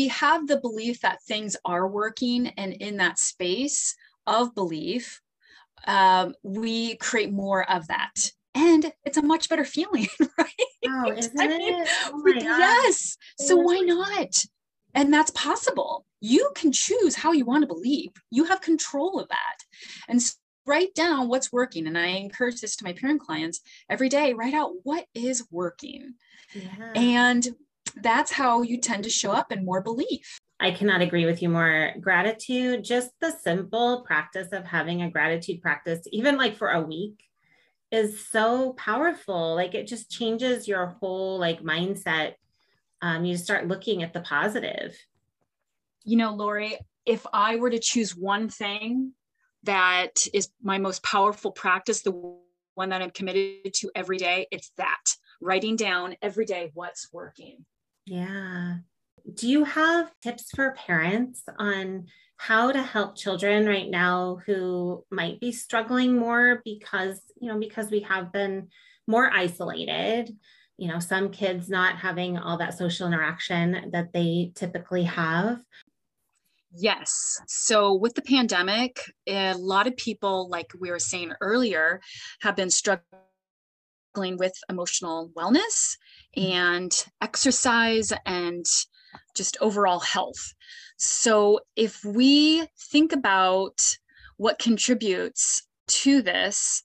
we 0.00 0.08
have 0.08 0.46
the 0.46 0.58
belief 0.58 1.00
that 1.00 1.22
things 1.22 1.56
are 1.66 1.86
working 1.86 2.48
and 2.56 2.72
in 2.72 2.96
that 2.96 3.18
space 3.18 3.94
of 4.26 4.54
belief 4.54 5.20
um, 5.86 6.34
we 6.42 6.96
create 6.96 7.30
more 7.30 7.70
of 7.70 7.86
that. 7.88 8.14
And 8.54 8.92
it's 9.04 9.18
a 9.18 9.22
much 9.22 9.48
better 9.50 9.64
feeling 9.64 10.08
right? 10.38 10.48
Oh, 10.88 11.12
isn't 11.16 11.38
I 11.38 11.48
mean, 11.48 11.82
it? 11.82 11.88
Oh 12.06 12.22
yes. 12.26 13.16
So 13.38 13.56
why 13.56 13.80
not? 13.80 14.42
And 14.94 15.12
that's 15.12 15.30
possible. 15.32 16.06
You 16.20 16.50
can 16.54 16.72
choose 16.72 17.14
how 17.14 17.32
you 17.32 17.44
want 17.44 17.62
to 17.62 17.74
believe. 17.74 18.10
You 18.30 18.44
have 18.44 18.62
control 18.62 19.20
of 19.20 19.28
that. 19.28 19.58
And 20.08 20.20
so 20.22 20.32
write 20.66 20.94
down 20.94 21.28
what's 21.28 21.52
working. 21.52 21.86
And 21.86 21.98
i 21.98 22.06
encourage 22.06 22.60
this 22.60 22.76
to 22.76 22.84
my 22.84 22.94
parent 22.94 23.20
clients 23.20 23.60
every 23.90 24.08
day. 24.08 24.32
Write 24.32 24.54
out 24.54 24.72
what 24.82 25.04
is 25.14 25.44
working. 25.50 26.14
Yeah. 26.54 26.92
and 26.96 27.48
that's 27.96 28.32
how 28.32 28.62
you 28.62 28.78
tend 28.78 29.04
to 29.04 29.10
show 29.10 29.32
up 29.32 29.52
in 29.52 29.64
more 29.64 29.82
belief. 29.82 30.40
I 30.60 30.72
cannot 30.72 31.00
agree 31.00 31.24
with 31.24 31.40
you 31.40 31.48
more. 31.48 31.92
Gratitude, 32.00 32.84
just 32.84 33.10
the 33.20 33.30
simple 33.30 34.02
practice 34.02 34.52
of 34.52 34.64
having 34.64 35.02
a 35.02 35.10
gratitude 35.10 35.62
practice, 35.62 36.00
even 36.12 36.36
like 36.36 36.56
for 36.56 36.70
a 36.70 36.82
week, 36.82 37.24
is 37.90 38.26
so 38.26 38.74
powerful. 38.74 39.54
Like 39.54 39.74
it 39.74 39.86
just 39.86 40.10
changes 40.10 40.68
your 40.68 40.86
whole 40.86 41.38
like 41.38 41.62
mindset. 41.62 42.34
Um, 43.02 43.24
you 43.24 43.36
start 43.36 43.68
looking 43.68 44.02
at 44.02 44.12
the 44.12 44.20
positive. 44.20 44.94
You 46.04 46.18
know, 46.18 46.34
Lori, 46.34 46.78
if 47.06 47.26
I 47.32 47.56
were 47.56 47.70
to 47.70 47.78
choose 47.78 48.14
one 48.14 48.48
thing 48.48 49.12
that 49.62 50.26
is 50.32 50.50
my 50.62 50.78
most 50.78 51.02
powerful 51.02 51.52
practice, 51.52 52.02
the 52.02 52.38
one 52.74 52.90
that 52.90 53.02
I'm 53.02 53.10
committed 53.10 53.72
to 53.74 53.90
every 53.94 54.18
day, 54.18 54.46
it's 54.50 54.72
that 54.76 55.04
writing 55.40 55.76
down 55.76 56.16
every 56.22 56.44
day 56.44 56.70
what's 56.74 57.08
working. 57.12 57.64
Yeah. 58.10 58.78
Do 59.32 59.48
you 59.48 59.62
have 59.62 60.10
tips 60.20 60.50
for 60.50 60.72
parents 60.72 61.44
on 61.60 62.06
how 62.38 62.72
to 62.72 62.82
help 62.82 63.16
children 63.16 63.66
right 63.66 63.88
now 63.88 64.40
who 64.46 65.04
might 65.12 65.38
be 65.38 65.52
struggling 65.52 66.18
more 66.18 66.60
because, 66.64 67.20
you 67.40 67.48
know, 67.48 67.60
because 67.60 67.88
we 67.88 68.00
have 68.00 68.32
been 68.32 68.70
more 69.06 69.30
isolated? 69.32 70.36
You 70.76 70.88
know, 70.88 70.98
some 70.98 71.30
kids 71.30 71.68
not 71.68 71.98
having 71.98 72.36
all 72.36 72.58
that 72.58 72.76
social 72.76 73.06
interaction 73.06 73.90
that 73.92 74.12
they 74.12 74.50
typically 74.56 75.04
have. 75.04 75.60
Yes. 76.72 77.40
So 77.46 77.94
with 77.94 78.14
the 78.14 78.22
pandemic, 78.22 79.02
a 79.28 79.54
lot 79.54 79.86
of 79.86 79.96
people, 79.96 80.48
like 80.48 80.72
we 80.76 80.90
were 80.90 80.98
saying 80.98 81.32
earlier, 81.40 82.00
have 82.40 82.56
been 82.56 82.70
struggling 82.70 83.06
with 84.16 84.54
emotional 84.68 85.30
wellness. 85.36 85.96
And 86.36 86.92
exercise 87.20 88.12
and 88.26 88.64
just 89.34 89.56
overall 89.60 90.00
health. 90.00 90.54
So, 90.96 91.60
if 91.76 92.04
we 92.04 92.66
think 92.90 93.12
about 93.12 93.80
what 94.36 94.58
contributes 94.58 95.66
to 95.88 96.22
this, 96.22 96.82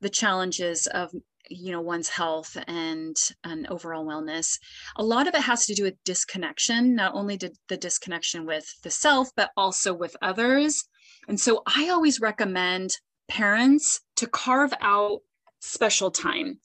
the 0.00 0.10
challenges 0.10 0.86
of 0.88 1.12
you 1.50 1.72
know 1.72 1.80
one's 1.80 2.08
health 2.08 2.56
and 2.66 3.16
and 3.44 3.66
overall 3.66 4.06
wellness 4.06 4.58
a 4.96 5.04
lot 5.04 5.28
of 5.28 5.34
it 5.34 5.42
has 5.42 5.66
to 5.66 5.74
do 5.74 5.82
with 5.82 6.02
disconnection 6.02 6.94
not 6.94 7.14
only 7.14 7.36
did 7.36 7.54
the 7.68 7.76
disconnection 7.76 8.46
with 8.46 8.64
the 8.82 8.90
self 8.90 9.28
but 9.36 9.50
also 9.54 9.92
with 9.92 10.16
others 10.22 10.84
and 11.28 11.38
so 11.38 11.62
i 11.66 11.90
always 11.90 12.18
recommend 12.18 12.96
parents 13.28 14.00
to 14.16 14.26
carve 14.26 14.72
out 14.80 15.20
special 15.64 16.10
time. 16.10 16.60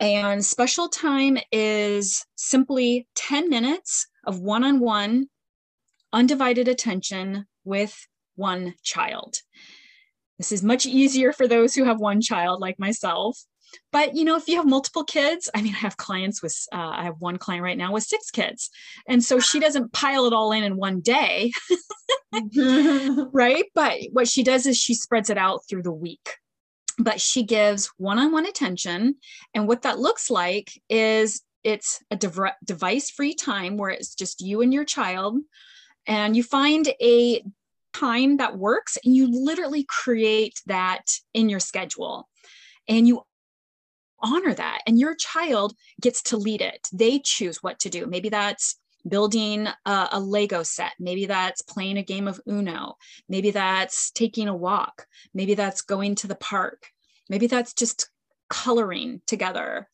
And 0.00 0.44
special 0.44 0.88
time 0.88 1.38
is 1.50 2.24
simply 2.36 3.08
10 3.16 3.48
minutes 3.48 4.06
of 4.24 4.38
one 4.38 4.62
on 4.62 4.78
one, 4.80 5.26
undivided 6.12 6.68
attention 6.68 7.46
with 7.64 7.96
one 8.36 8.74
child. 8.82 9.38
This 10.38 10.52
is 10.52 10.62
much 10.62 10.86
easier 10.86 11.32
for 11.32 11.48
those 11.48 11.74
who 11.74 11.84
have 11.84 11.98
one 11.98 12.20
child, 12.20 12.60
like 12.60 12.78
myself. 12.78 13.38
But 13.92 14.14
you 14.14 14.24
know, 14.24 14.36
if 14.36 14.48
you 14.48 14.56
have 14.56 14.66
multiple 14.66 15.04
kids, 15.04 15.50
I 15.54 15.60
mean, 15.60 15.74
I 15.74 15.78
have 15.78 15.96
clients 15.96 16.42
with, 16.42 16.56
uh, 16.72 16.76
I 16.76 17.04
have 17.04 17.16
one 17.18 17.36
client 17.36 17.64
right 17.64 17.76
now 17.76 17.92
with 17.92 18.04
six 18.04 18.30
kids, 18.30 18.70
and 19.06 19.22
so 19.22 19.40
she 19.40 19.60
doesn't 19.60 19.92
pile 19.92 20.24
it 20.24 20.32
all 20.32 20.52
in 20.52 20.64
in 20.64 20.76
one 20.76 21.00
day, 21.00 21.52
right? 23.32 23.64
But 23.74 23.98
what 24.12 24.28
she 24.28 24.42
does 24.42 24.66
is 24.66 24.78
she 24.78 24.94
spreads 24.94 25.28
it 25.28 25.36
out 25.36 25.62
through 25.68 25.82
the 25.82 25.92
week 25.92 26.30
but 26.98 27.20
she 27.20 27.44
gives 27.44 27.90
one-on-one 27.96 28.46
attention. 28.46 29.16
And 29.54 29.68
what 29.68 29.82
that 29.82 29.98
looks 29.98 30.30
like 30.30 30.70
is 30.88 31.42
it's 31.62 32.02
a 32.10 32.16
dev- 32.16 32.56
device 32.64 33.10
free 33.10 33.34
time 33.34 33.76
where 33.76 33.90
it's 33.90 34.14
just 34.14 34.40
you 34.40 34.60
and 34.62 34.72
your 34.74 34.84
child. 34.84 35.38
And 36.06 36.36
you 36.36 36.42
find 36.42 36.88
a 37.00 37.42
time 37.94 38.38
that 38.38 38.58
works 38.58 38.98
and 39.04 39.14
you 39.14 39.28
literally 39.30 39.84
create 39.88 40.60
that 40.66 41.04
in 41.34 41.48
your 41.48 41.60
schedule. 41.60 42.28
And 42.88 43.06
you 43.06 43.22
honor 44.20 44.54
that. 44.54 44.80
And 44.86 44.98
your 44.98 45.14
child 45.14 45.74
gets 46.00 46.22
to 46.24 46.36
lead 46.36 46.60
it. 46.60 46.88
They 46.92 47.20
choose 47.22 47.62
what 47.62 47.78
to 47.80 47.90
do. 47.90 48.06
Maybe 48.06 48.28
that's 48.28 48.76
building 49.08 49.66
a, 49.84 50.08
a, 50.12 50.20
Lego 50.20 50.62
set. 50.62 50.92
Maybe 50.98 51.26
that's 51.26 51.62
playing 51.62 51.98
a 51.98 52.02
game 52.02 52.28
of 52.28 52.40
Uno. 52.46 52.96
Maybe 53.28 53.50
that's 53.50 54.10
taking 54.10 54.48
a 54.48 54.56
walk. 54.56 55.06
Maybe 55.34 55.54
that's 55.54 55.82
going 55.82 56.14
to 56.16 56.26
the 56.26 56.34
park. 56.34 56.88
Maybe 57.28 57.46
that's 57.46 57.74
just 57.74 58.10
coloring 58.48 59.20
together. 59.26 59.88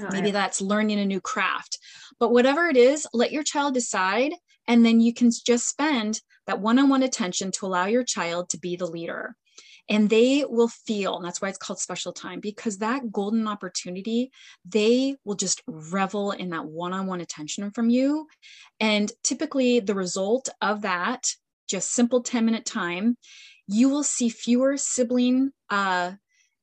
Oh, 0.00 0.08
Maybe 0.12 0.30
that's 0.30 0.60
learning 0.60 1.00
a 1.00 1.04
new 1.04 1.20
craft. 1.20 1.78
But 2.20 2.32
whatever 2.32 2.68
it 2.68 2.76
is, 2.76 3.06
let 3.12 3.32
your 3.32 3.42
child 3.42 3.74
decide. 3.74 4.32
And 4.66 4.84
then 4.84 5.00
you 5.00 5.14
can 5.14 5.30
just 5.30 5.68
spend 5.68 6.20
that 6.46 6.60
one 6.60 6.78
on 6.78 6.88
one 6.88 7.02
attention 7.02 7.50
to 7.52 7.66
allow 7.66 7.86
your 7.86 8.04
child 8.04 8.50
to 8.50 8.58
be 8.58 8.76
the 8.76 8.86
leader 8.86 9.34
and 9.88 10.10
they 10.10 10.44
will 10.48 10.68
feel 10.68 11.16
and 11.16 11.24
that's 11.24 11.40
why 11.40 11.48
it's 11.48 11.58
called 11.58 11.78
special 11.78 12.12
time 12.12 12.40
because 12.40 12.78
that 12.78 13.10
golden 13.10 13.48
opportunity 13.48 14.30
they 14.64 15.16
will 15.24 15.34
just 15.34 15.62
revel 15.66 16.32
in 16.32 16.50
that 16.50 16.66
one-on-one 16.66 17.20
attention 17.20 17.70
from 17.70 17.90
you. 17.90 18.26
And 18.80 19.10
typically 19.22 19.80
the 19.80 19.94
result 19.94 20.48
of 20.60 20.82
that 20.82 21.26
just 21.68 21.92
simple 21.92 22.22
10 22.22 22.44
minute 22.44 22.64
time 22.64 23.16
you 23.68 23.90
will 23.90 24.02
see 24.02 24.30
fewer 24.30 24.76
sibling 24.76 25.52
uh, 25.68 26.12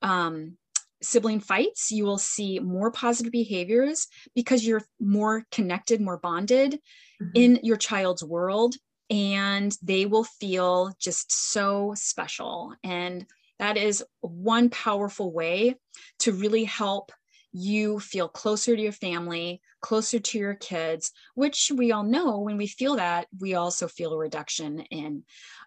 um, 0.01 0.57
sibling 1.01 1.39
fights. 1.39 1.91
You 1.91 2.05
will 2.05 2.17
see 2.17 2.59
more 2.59 2.91
positive 2.91 3.31
behaviors 3.31 4.07
because 4.33 4.65
you're 4.65 4.83
more 4.99 5.45
connected 5.51 6.01
more 6.01 6.17
bonded 6.17 6.73
mm-hmm. 7.21 7.31
in 7.35 7.59
your 7.63 7.77
child's 7.77 8.23
world 8.23 8.75
and 9.09 9.75
they 9.81 10.05
will 10.05 10.23
feel 10.23 10.91
just 10.99 11.31
so 11.31 11.93
special. 11.95 12.73
And 12.83 13.25
that 13.59 13.77
is 13.77 14.03
one 14.21 14.69
powerful 14.69 15.31
way 15.31 15.75
to 16.19 16.33
really 16.33 16.65
help 16.65 17.11
you 17.57 17.99
feel 18.01 18.27
closer 18.27 18.75
to 18.75 18.81
your 18.81 18.91
family, 18.91 19.61
closer 19.79 20.19
to 20.19 20.37
your 20.37 20.55
kids, 20.55 21.11
which 21.35 21.71
we 21.73 21.93
all 21.93 22.03
know 22.03 22.39
when 22.39 22.57
we 22.57 22.67
feel 22.67 22.97
that, 22.97 23.27
we 23.39 23.53
also 23.53 23.87
feel 23.87 24.13
a 24.13 24.17
reduction 24.17 24.81
in 24.91 25.23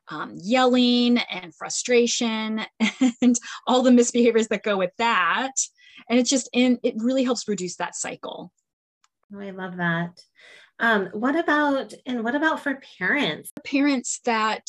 um, 0.09 0.37
yelling 0.37 1.16
and 1.18 1.54
frustration 1.54 2.61
and 3.23 3.38
all 3.66 3.83
the 3.83 3.90
misbehaviors 3.90 4.49
that 4.49 4.62
go 4.62 4.76
with 4.76 4.92
that. 4.99 5.52
And 6.11 6.18
it's 6.18 6.30
just, 6.30 6.49
and 6.52 6.78
it 6.83 6.95
really 6.99 7.25
helps 7.25 7.49
reduce 7.49 7.76
that 7.76 7.97
cycle. 7.97 8.52
Oh, 9.35 9.40
I 9.40 9.50
love 9.50 9.78
that. 9.78 10.21
Um, 10.80 11.08
what 11.12 11.37
about 11.37 11.92
and 12.06 12.23
what 12.23 12.35
about 12.35 12.61
for 12.61 12.80
parents? 12.99 13.50
Parents 13.64 14.20
that 14.25 14.68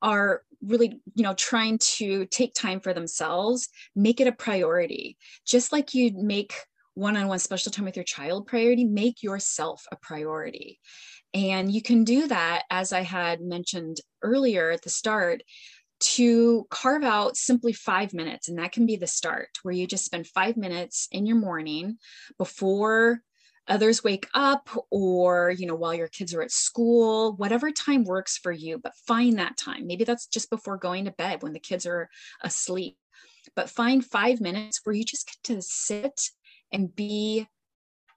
are 0.00 0.42
really 0.64 1.00
you 1.14 1.22
know 1.22 1.34
trying 1.34 1.78
to 1.78 2.26
take 2.26 2.54
time 2.54 2.80
for 2.80 2.94
themselves 2.94 3.68
make 3.94 4.20
it 4.20 4.26
a 4.26 4.32
priority. 4.32 5.16
Just 5.46 5.72
like 5.72 5.94
you 5.94 6.12
make 6.14 6.54
one-on-one 6.94 7.38
special 7.38 7.72
time 7.72 7.86
with 7.86 7.96
your 7.96 8.04
child 8.04 8.46
priority 8.46 8.84
make 8.84 9.22
yourself 9.22 9.84
a 9.90 9.96
priority. 9.96 10.78
And 11.34 11.72
you 11.72 11.82
can 11.82 12.04
do 12.04 12.28
that 12.28 12.64
as 12.70 12.92
i 12.92 13.00
had 13.00 13.40
mentioned 13.40 13.98
earlier 14.22 14.70
at 14.70 14.82
the 14.82 14.90
start 14.90 15.42
to 16.00 16.66
carve 16.68 17.04
out 17.04 17.36
simply 17.36 17.72
five 17.72 18.12
minutes. 18.12 18.48
And 18.48 18.58
that 18.58 18.72
can 18.72 18.86
be 18.86 18.96
the 18.96 19.06
start 19.06 19.48
where 19.62 19.74
you 19.74 19.86
just 19.86 20.04
spend 20.04 20.26
five 20.26 20.56
minutes 20.56 21.06
in 21.12 21.26
your 21.26 21.36
morning 21.36 21.98
before 22.38 23.22
others 23.68 24.02
wake 24.02 24.28
up 24.34 24.68
or 24.90 25.50
you 25.56 25.66
know 25.66 25.74
while 25.74 25.94
your 25.94 26.08
kids 26.08 26.34
are 26.34 26.42
at 26.42 26.50
school 26.50 27.34
whatever 27.36 27.70
time 27.70 28.04
works 28.04 28.36
for 28.36 28.52
you 28.52 28.78
but 28.78 28.94
find 29.06 29.38
that 29.38 29.56
time. 29.56 29.86
Maybe 29.86 30.04
that's 30.04 30.26
just 30.26 30.50
before 30.50 30.76
going 30.76 31.04
to 31.04 31.12
bed 31.12 31.42
when 31.42 31.52
the 31.52 31.60
kids 31.60 31.86
are 31.86 32.08
asleep 32.42 32.96
but 33.56 33.70
find 33.70 34.04
5 34.04 34.40
minutes 34.40 34.80
where 34.84 34.94
you 34.94 35.04
just 35.04 35.26
get 35.26 35.54
to 35.54 35.62
sit 35.62 36.30
and 36.72 36.94
be 36.94 37.46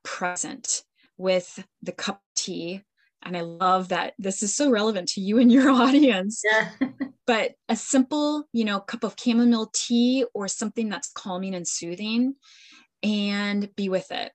present 0.03 0.83
with 1.17 1.65
the 1.81 1.91
cup 1.91 2.15
of 2.15 2.35
tea. 2.35 2.81
And 3.23 3.35
i 3.35 3.41
love 3.41 3.89
that 3.89 4.13
this 4.19 4.43
is 4.43 4.55
so 4.55 4.69
relevant 4.69 5.09
to 5.09 5.21
you 5.21 5.39
and 5.39 5.51
your 5.51 5.69
audience. 5.83 6.41
Yeah. 6.43 6.69
but 7.25 7.53
a 7.69 7.75
simple 7.75 8.47
you 8.53 8.65
know 8.65 8.79
cup 8.79 9.03
of 9.03 9.15
chamomile 9.19 9.71
tea 9.73 10.25
or 10.33 10.47
something 10.47 10.89
that's 10.89 11.11
calming 11.11 11.55
and 11.55 11.67
soothing 11.67 12.35
and 13.03 13.73
be 13.75 13.89
with 13.89 14.11
it 14.11 14.31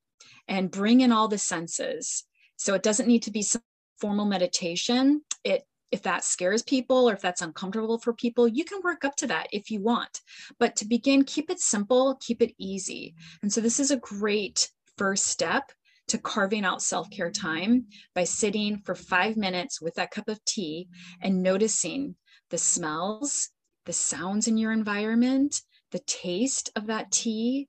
and 0.50 0.70
bring 0.70 1.00
in 1.00 1.12
all 1.12 1.28
the 1.28 1.38
senses. 1.38 2.24
So 2.56 2.74
it 2.74 2.82
doesn't 2.82 3.06
need 3.06 3.22
to 3.22 3.30
be 3.30 3.40
some 3.40 3.62
formal 3.98 4.26
meditation. 4.26 5.22
It 5.44 5.64
if 5.90 6.02
that 6.02 6.24
scares 6.24 6.62
people 6.62 7.08
or 7.08 7.14
if 7.14 7.20
that's 7.20 7.42
uncomfortable 7.42 7.98
for 7.98 8.12
people, 8.12 8.46
you 8.46 8.64
can 8.64 8.80
work 8.84 9.04
up 9.04 9.16
to 9.16 9.26
that 9.26 9.48
if 9.50 9.72
you 9.72 9.80
want. 9.80 10.20
But 10.60 10.76
to 10.76 10.84
begin, 10.86 11.24
keep 11.24 11.50
it 11.50 11.58
simple, 11.58 12.16
keep 12.20 12.40
it 12.42 12.54
easy. 12.58 13.16
And 13.42 13.52
so 13.52 13.60
this 13.60 13.80
is 13.80 13.90
a 13.90 13.96
great 13.96 14.70
first 14.96 15.26
step 15.26 15.72
to 16.08 16.18
carving 16.18 16.64
out 16.64 16.82
self 16.82 17.10
care 17.10 17.30
time 17.30 17.86
by 18.14 18.24
sitting 18.24 18.78
for 18.84 18.94
five 18.94 19.36
minutes 19.36 19.80
with 19.80 19.94
that 19.94 20.10
cup 20.10 20.28
of 20.28 20.44
tea 20.44 20.88
and 21.20 21.42
noticing 21.42 22.14
the 22.50 22.58
smells, 22.58 23.50
the 23.86 23.92
sounds 23.92 24.46
in 24.46 24.58
your 24.58 24.72
environment, 24.72 25.62
the 25.90 26.00
taste 26.00 26.70
of 26.76 26.86
that 26.86 27.10
tea, 27.10 27.68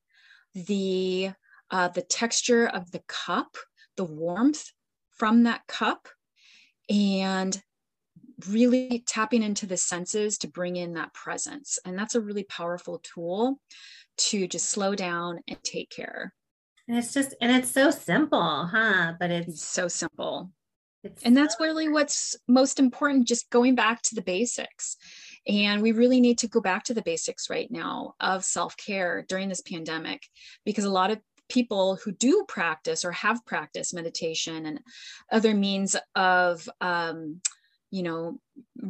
the 0.53 1.31
uh, 1.71 1.87
the 1.87 2.01
texture 2.01 2.67
of 2.67 2.91
the 2.91 3.01
cup, 3.07 3.55
the 3.97 4.03
warmth 4.03 4.71
from 5.09 5.43
that 5.43 5.65
cup, 5.67 6.07
and 6.89 7.61
really 8.49 9.03
tapping 9.07 9.43
into 9.43 9.65
the 9.65 9.77
senses 9.77 10.37
to 10.39 10.47
bring 10.47 10.75
in 10.75 10.93
that 10.93 11.13
presence. 11.13 11.79
And 11.85 11.97
that's 11.97 12.15
a 12.15 12.21
really 12.21 12.43
powerful 12.43 13.01
tool 13.03 13.59
to 14.17 14.47
just 14.47 14.69
slow 14.69 14.95
down 14.95 15.39
and 15.47 15.57
take 15.63 15.89
care. 15.89 16.33
And 16.87 16.97
it's 16.97 17.13
just, 17.13 17.35
and 17.41 17.51
it's 17.51 17.71
so 17.71 17.91
simple, 17.91 18.65
huh? 18.65 19.13
But 19.19 19.31
it's, 19.31 19.47
it's 19.47 19.67
so 19.67 19.87
simple. 19.87 20.51
It's 21.03 21.23
and 21.23 21.35
that's 21.35 21.55
really 21.59 21.87
what's 21.87 22.35
most 22.47 22.79
important, 22.79 23.27
just 23.27 23.49
going 23.49 23.75
back 23.75 24.01
to 24.03 24.15
the 24.15 24.21
basics. 24.21 24.97
And 25.47 25.81
we 25.81 25.91
really 25.91 26.21
need 26.21 26.37
to 26.39 26.47
go 26.47 26.61
back 26.61 26.83
to 26.85 26.93
the 26.93 27.01
basics 27.01 27.49
right 27.49 27.71
now 27.71 28.13
of 28.19 28.43
self 28.45 28.77
care 28.77 29.25
during 29.27 29.49
this 29.49 29.61
pandemic 29.61 30.23
because 30.65 30.83
a 30.83 30.91
lot 30.91 31.09
of 31.09 31.19
people 31.51 31.97
who 31.97 32.13
do 32.13 32.45
practice 32.47 33.03
or 33.03 33.11
have 33.11 33.45
practiced 33.45 33.93
meditation 33.93 34.65
and 34.65 34.79
other 35.31 35.53
means 35.53 35.97
of 36.15 36.67
um, 36.79 37.41
you 37.91 38.03
know 38.03 38.39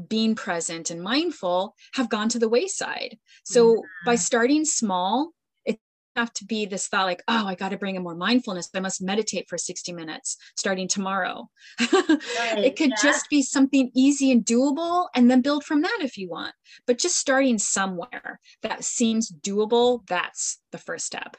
being 0.08 0.36
present 0.36 0.92
and 0.92 1.02
mindful 1.02 1.76
have 1.94 2.10
gone 2.10 2.30
to 2.30 2.38
the 2.38 2.50
wayside 2.50 3.18
so 3.44 3.74
yeah. 3.74 3.82
by 4.06 4.16
starting 4.16 4.64
small 4.64 5.32
it 5.66 5.80
have 6.16 6.32
to 6.34 6.46
be 6.46 6.68
this 6.68 6.88
thought 6.88 7.08
like 7.08 7.24
oh 7.28 7.48
i 7.48 7.56
got 7.56 7.70
to 7.70 7.78
bring 7.78 7.96
in 7.96 8.04
more 8.04 8.14
mindfulness 8.14 8.70
i 8.76 8.80
must 8.80 9.02
meditate 9.02 9.50
for 9.50 9.58
60 9.58 9.92
minutes 9.92 10.38
starting 10.56 10.88
tomorrow 10.88 11.50
right, 11.92 12.20
it 12.60 12.76
could 12.76 12.92
yeah. 12.92 13.02
just 13.02 13.28
be 13.28 13.42
something 13.42 13.90
easy 13.96 14.32
and 14.32 14.46
doable 14.46 15.08
and 15.16 15.32
then 15.32 15.42
build 15.42 15.64
from 15.64 15.82
that 15.82 16.00
if 16.02 16.16
you 16.16 16.30
want 16.30 16.54
but 16.86 17.00
just 17.00 17.18
starting 17.18 17.58
somewhere 17.58 18.40
that 18.62 18.84
seems 18.84 19.32
doable 19.32 20.06
that's 20.08 20.60
the 20.72 20.78
first 20.78 21.08
step 21.08 21.38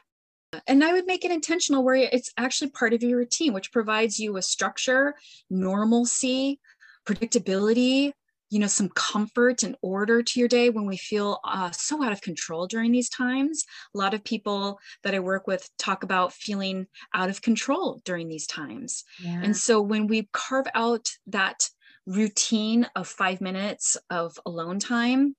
and 0.67 0.83
I 0.83 0.93
would 0.93 1.05
make 1.05 1.25
it 1.25 1.31
intentional 1.31 1.83
where 1.83 1.95
it's 1.95 2.31
actually 2.37 2.71
part 2.71 2.93
of 2.93 3.03
your 3.03 3.17
routine, 3.17 3.53
which 3.53 3.71
provides 3.71 4.19
you 4.19 4.37
a 4.37 4.41
structure, 4.41 5.15
normalcy, 5.49 6.59
predictability, 7.05 8.13
you 8.49 8.59
know, 8.59 8.67
some 8.67 8.89
comfort 8.89 9.63
and 9.63 9.75
order 9.81 10.21
to 10.21 10.39
your 10.39 10.47
day 10.47 10.69
when 10.69 10.85
we 10.85 10.95
feel 10.95 11.39
uh, 11.43 11.71
so 11.71 12.03
out 12.03 12.11
of 12.11 12.21
control 12.21 12.67
during 12.67 12.91
these 12.91 13.09
times. 13.09 13.65
A 13.95 13.97
lot 13.97 14.13
of 14.13 14.23
people 14.23 14.79
that 15.03 15.15
I 15.15 15.19
work 15.19 15.47
with 15.47 15.67
talk 15.79 16.03
about 16.03 16.33
feeling 16.33 16.85
out 17.15 17.29
of 17.31 17.41
control 17.41 17.99
during 18.05 18.29
these 18.29 18.45
times. 18.45 19.05
Yeah. 19.19 19.41
And 19.43 19.57
so 19.57 19.81
when 19.81 20.05
we 20.05 20.29
carve 20.33 20.67
out 20.75 21.09
that 21.27 21.67
routine 22.05 22.87
of 22.95 23.07
five 23.07 23.41
minutes 23.41 23.97
of 24.11 24.37
alone 24.45 24.77
time, 24.77 25.35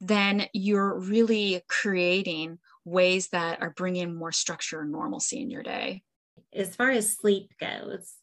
then 0.00 0.46
you're 0.52 0.98
really 0.98 1.62
creating 1.68 2.58
ways 2.84 3.28
that 3.28 3.60
are 3.62 3.70
bringing 3.70 4.14
more 4.14 4.32
structure 4.32 4.80
and 4.80 4.92
normalcy 4.92 5.40
in 5.40 5.50
your 5.50 5.62
day. 5.62 6.02
As 6.54 6.74
far 6.74 6.90
as 6.90 7.16
sleep 7.16 7.52
goes, 7.60 8.14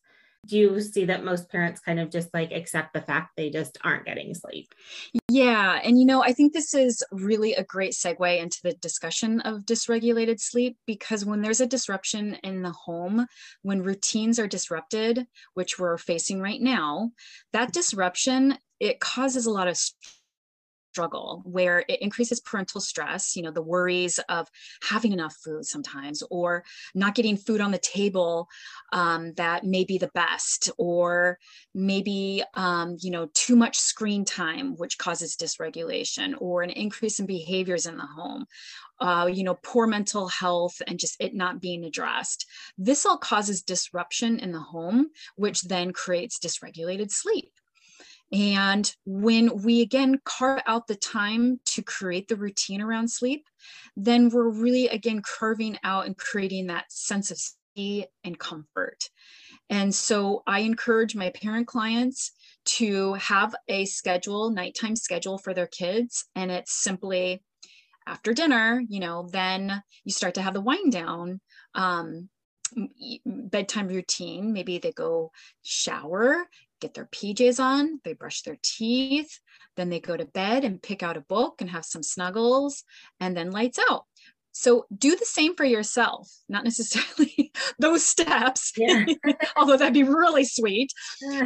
do 0.45 0.57
you 0.57 0.79
see 0.81 1.05
that 1.05 1.23
most 1.23 1.49
parents 1.49 1.79
kind 1.79 1.99
of 1.99 2.11
just 2.11 2.33
like 2.33 2.51
accept 2.51 2.93
the 2.93 3.01
fact 3.01 3.31
they 3.35 3.49
just 3.49 3.77
aren't 3.83 4.05
getting 4.05 4.33
sleep? 4.33 4.73
Yeah. 5.29 5.79
And, 5.83 5.99
you 5.99 6.05
know, 6.05 6.23
I 6.23 6.33
think 6.33 6.53
this 6.53 6.73
is 6.73 7.03
really 7.11 7.53
a 7.53 7.63
great 7.63 7.93
segue 7.93 8.39
into 8.39 8.59
the 8.63 8.73
discussion 8.73 9.41
of 9.41 9.61
dysregulated 9.61 10.39
sleep 10.39 10.77
because 10.85 11.25
when 11.25 11.41
there's 11.41 11.61
a 11.61 11.67
disruption 11.67 12.35
in 12.43 12.61
the 12.61 12.71
home, 12.71 13.25
when 13.63 13.83
routines 13.83 14.39
are 14.39 14.47
disrupted, 14.47 15.25
which 15.55 15.79
we're 15.79 15.97
facing 15.97 16.41
right 16.41 16.61
now, 16.61 17.11
that 17.53 17.73
disruption, 17.73 18.57
it 18.79 18.99
causes 18.99 19.45
a 19.45 19.51
lot 19.51 19.67
of 19.67 19.79
struggle 20.95 21.41
where 21.43 21.83
it 21.89 22.01
increases 22.01 22.39
parental 22.39 22.79
stress 22.79 23.35
you 23.35 23.43
know 23.43 23.51
the 23.51 23.61
worries 23.61 24.17
of 24.29 24.47
having 24.81 25.11
enough 25.11 25.35
food 25.43 25.65
sometimes 25.65 26.23
or 26.31 26.63
not 26.93 27.15
getting 27.15 27.35
food 27.35 27.59
on 27.59 27.71
the 27.71 27.77
table 27.79 28.47
um, 28.93 29.33
that 29.33 29.65
may 29.65 29.83
be 29.83 29.97
the 29.97 30.11
best 30.15 30.71
or 30.77 31.37
maybe 31.73 32.41
um, 32.53 32.95
you 33.01 33.11
know 33.11 33.27
too 33.33 33.57
much 33.57 33.77
screen 33.77 34.23
time 34.23 34.77
which 34.77 34.97
causes 34.97 35.35
dysregulation 35.35 36.33
or 36.39 36.63
an 36.63 36.69
increase 36.69 37.19
in 37.19 37.25
behaviors 37.25 37.85
in 37.85 37.97
the 37.97 38.05
home 38.05 38.45
uh, 39.01 39.29
you 39.29 39.43
know, 39.43 39.57
poor 39.61 39.87
mental 39.87 40.29
health 40.29 40.81
and 40.87 40.97
just 40.97 41.17
it 41.19 41.35
not 41.35 41.59
being 41.59 41.83
addressed. 41.83 42.45
This 42.77 43.05
all 43.05 43.17
causes 43.17 43.61
disruption 43.61 44.39
in 44.39 44.53
the 44.53 44.61
home, 44.61 45.09
which 45.35 45.63
then 45.63 45.91
creates 45.91 46.39
dysregulated 46.39 47.11
sleep. 47.11 47.51
And 48.31 48.91
when 49.05 49.63
we 49.63 49.81
again 49.81 50.19
carve 50.25 50.61
out 50.65 50.87
the 50.87 50.95
time 50.95 51.59
to 51.65 51.83
create 51.83 52.27
the 52.27 52.35
routine 52.35 52.81
around 52.81 53.09
sleep, 53.09 53.47
then 53.95 54.29
we're 54.29 54.49
really 54.49 54.87
again 54.87 55.21
carving 55.21 55.77
out 55.83 56.05
and 56.05 56.17
creating 56.17 56.67
that 56.67 56.91
sense 56.91 57.31
of 57.31 57.37
safety 57.37 58.05
and 58.23 58.37
comfort. 58.37 59.09
And 59.69 59.93
so 59.93 60.43
I 60.47 60.59
encourage 60.59 61.15
my 61.15 61.29
parent 61.31 61.67
clients 61.67 62.31
to 62.65 63.13
have 63.13 63.55
a 63.67 63.85
schedule, 63.85 64.49
nighttime 64.49 64.95
schedule 64.95 65.37
for 65.37 65.53
their 65.53 65.67
kids. 65.67 66.25
And 66.35 66.51
it's 66.51 66.73
simply 66.73 67.43
after 68.07 68.33
dinner, 68.33 68.81
you 68.87 68.99
know, 68.99 69.27
then 69.31 69.81
you 70.03 70.11
start 70.11 70.35
to 70.35 70.41
have 70.41 70.53
the 70.53 70.61
wind 70.61 70.91
down. 70.91 71.41
Um, 71.73 72.29
bedtime 73.25 73.87
routine. 73.87 74.51
Maybe 74.51 74.79
they 74.79 74.91
go 74.91 75.31
shower 75.63 76.47
get 76.85 76.93
their 76.93 77.07
PJs 77.07 77.59
on, 77.59 77.99
they 78.03 78.13
brush 78.13 78.43
their 78.43 78.57
teeth, 78.61 79.39
then 79.75 79.89
they 79.89 79.99
go 79.99 80.15
to 80.15 80.25
bed 80.25 80.63
and 80.63 80.81
pick 80.81 81.03
out 81.03 81.17
a 81.17 81.21
book 81.21 81.61
and 81.61 81.69
have 81.69 81.85
some 81.85 82.03
snuggles, 82.03 82.83
and 83.19 83.35
then 83.35 83.51
lights 83.51 83.79
out. 83.89 84.05
So 84.57 84.85
do 84.97 85.17
the 85.17 85.25
same 85.25 85.53
for 85.55 85.65
yourself, 85.65 86.31
not 86.47 86.63
necessarily 86.63 87.51
those 87.79 88.05
steps, 88.05 88.71
yeah. 88.77 89.03
although 89.57 89.75
that'd 89.75 89.93
be 89.93 90.03
really 90.03 90.45
sweet. 90.45 90.93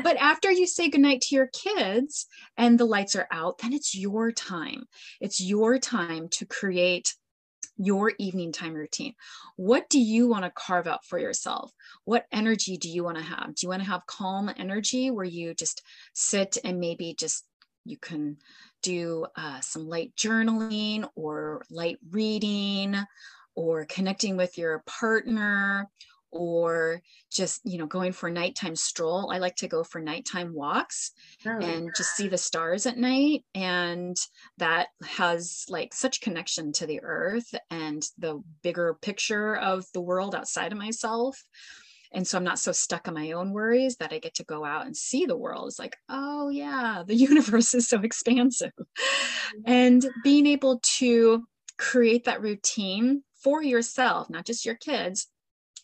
But 0.04 0.18
after 0.18 0.52
you 0.52 0.68
say 0.68 0.90
goodnight 0.90 1.22
to 1.22 1.36
your 1.36 1.48
kids 1.48 2.28
and 2.56 2.78
the 2.78 2.86
lights 2.86 3.16
are 3.16 3.28
out, 3.32 3.58
then 3.60 3.74
it's 3.74 3.96
your 3.96 4.32
time. 4.32 4.84
It's 5.20 5.42
your 5.42 5.80
time 5.80 6.30
to 6.34 6.46
create 6.46 7.16
your 7.80 8.12
evening 8.20 8.52
time 8.52 8.74
routine. 8.74 9.16
What 9.56 9.90
do 9.90 10.00
you 10.00 10.28
want 10.28 10.44
to 10.44 10.52
carve 10.52 10.86
out 10.86 11.06
for 11.06 11.18
yourself? 11.18 11.72
What 12.04 12.26
energy 12.32 12.78
do 12.78 12.90
you 12.90 13.04
want 13.04 13.18
to 13.18 13.24
have? 13.24 13.56
Do 13.56 13.66
you 13.66 13.70
want 13.70 13.82
to 13.82 13.90
have 13.90 14.06
calm 14.06 14.52
energy 14.56 15.10
where 15.10 15.26
you 15.26 15.54
just 15.54 15.82
sit 16.14 16.58
and 16.64 16.80
maybe 16.80 17.16
just 17.18 17.46
you 17.86 17.98
can 17.98 18.38
do 18.84 19.26
uh, 19.36 19.62
some 19.62 19.88
light 19.88 20.14
journaling 20.16 21.08
or 21.16 21.64
light 21.72 21.98
reading 22.12 22.96
or 23.56 23.86
connecting 23.86 24.38
with 24.38 24.58
your 24.58 24.84
partner 24.86 25.90
or 26.32 27.02
just 27.32 27.62
you 27.64 27.78
know 27.78 27.86
going 27.86 28.12
for 28.12 28.28
a 28.30 28.32
nighttime 28.32 28.76
stroll. 28.76 29.32
I 29.32 29.40
like 29.40 29.56
to 29.58 29.68
go 29.68 29.84
for 29.84 30.02
nighttime 30.02 30.54
walks 30.54 31.12
oh, 31.46 31.52
and 31.52 31.86
yeah. 31.86 31.92
just 31.96 32.16
see 32.16 32.28
the 32.28 32.38
stars 32.38 32.86
at 32.86 32.98
night 32.98 33.44
and 33.56 34.18
that 34.58 34.88
has 35.04 35.66
like 35.70 35.94
such 35.94 36.22
connection 36.22 36.72
to 36.74 36.86
the 36.86 37.02
earth 37.04 37.54
and 37.70 38.04
the 38.18 38.42
bigger 38.62 38.98
picture 39.02 39.56
of 39.56 39.86
the 39.94 40.02
world 40.02 40.36
outside 40.36 40.72
of 40.72 40.78
myself. 40.78 41.44
And 42.12 42.28
so 42.28 42.38
i'm 42.38 42.44
not 42.44 42.58
so 42.58 42.72
stuck 42.72 43.08
on 43.08 43.14
my 43.14 43.34
own 43.34 43.52
worries 43.52 43.98
that 43.98 44.12
i 44.12 44.18
get 44.18 44.34
to 44.36 44.44
go 44.44 44.66
out 44.66 44.86
and 44.86 44.98
see 44.98 45.26
the 45.26 45.38
world. 45.38 45.68
It's 45.68 45.80
like 45.80 45.98
oh 46.10 46.50
yeah 46.50 47.04
the 47.06 47.16
universe 47.30 47.74
is 47.74 47.88
so 47.88 48.00
expansive. 48.02 48.72
And 49.66 50.08
being 50.24 50.46
able 50.46 50.80
to 50.98 51.44
create 51.80 52.26
that 52.26 52.42
routine 52.42 53.24
for 53.44 53.64
yourself 53.64 54.30
not 54.30 54.46
just 54.46 54.64
your 54.64 54.76
kids 54.76 55.28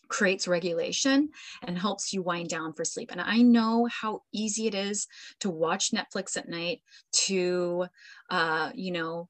creates 0.08 0.48
regulation 0.48 1.30
and 1.62 1.78
helps 1.78 2.12
you 2.12 2.22
wind 2.22 2.48
down 2.48 2.72
for 2.72 2.84
sleep. 2.84 3.10
And 3.12 3.20
I 3.20 3.42
know 3.42 3.88
how 3.90 4.22
easy 4.32 4.66
it 4.66 4.74
is 4.74 5.06
to 5.40 5.50
watch 5.50 5.92
Netflix 5.92 6.36
at 6.36 6.48
night, 6.48 6.82
to, 7.26 7.86
uh, 8.30 8.70
you 8.74 8.92
know, 8.92 9.28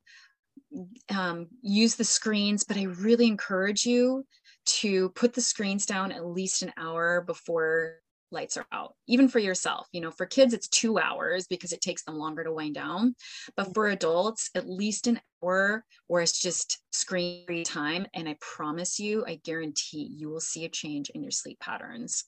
um, 1.10 1.48
use 1.62 1.94
the 1.94 2.04
screens, 2.04 2.64
but 2.64 2.76
I 2.76 2.84
really 2.84 3.26
encourage 3.26 3.86
you 3.86 4.26
to 4.66 5.10
put 5.10 5.32
the 5.32 5.40
screens 5.40 5.86
down 5.86 6.12
at 6.12 6.26
least 6.26 6.62
an 6.62 6.72
hour 6.76 7.22
before 7.22 8.00
lights 8.36 8.56
are 8.56 8.66
out 8.70 8.94
even 9.08 9.28
for 9.28 9.38
yourself 9.38 9.88
you 9.92 10.00
know 10.00 10.10
for 10.10 10.26
kids 10.26 10.52
it's 10.52 10.68
two 10.68 10.98
hours 10.98 11.46
because 11.48 11.72
it 11.72 11.80
takes 11.80 12.04
them 12.04 12.18
longer 12.18 12.44
to 12.44 12.52
wind 12.52 12.74
down 12.74 13.14
but 13.56 13.72
for 13.74 13.88
adults 13.88 14.50
at 14.54 14.68
least 14.68 15.06
an 15.06 15.18
hour 15.42 15.84
where 16.06 16.22
it's 16.22 16.40
just 16.40 16.78
screen 16.92 17.44
free 17.46 17.64
time 17.64 18.06
and 18.14 18.28
i 18.28 18.36
promise 18.40 18.98
you 19.00 19.24
i 19.26 19.40
guarantee 19.42 20.08
you 20.14 20.28
will 20.28 20.40
see 20.40 20.64
a 20.64 20.68
change 20.68 21.10
in 21.10 21.22
your 21.22 21.30
sleep 21.30 21.58
patterns. 21.60 22.24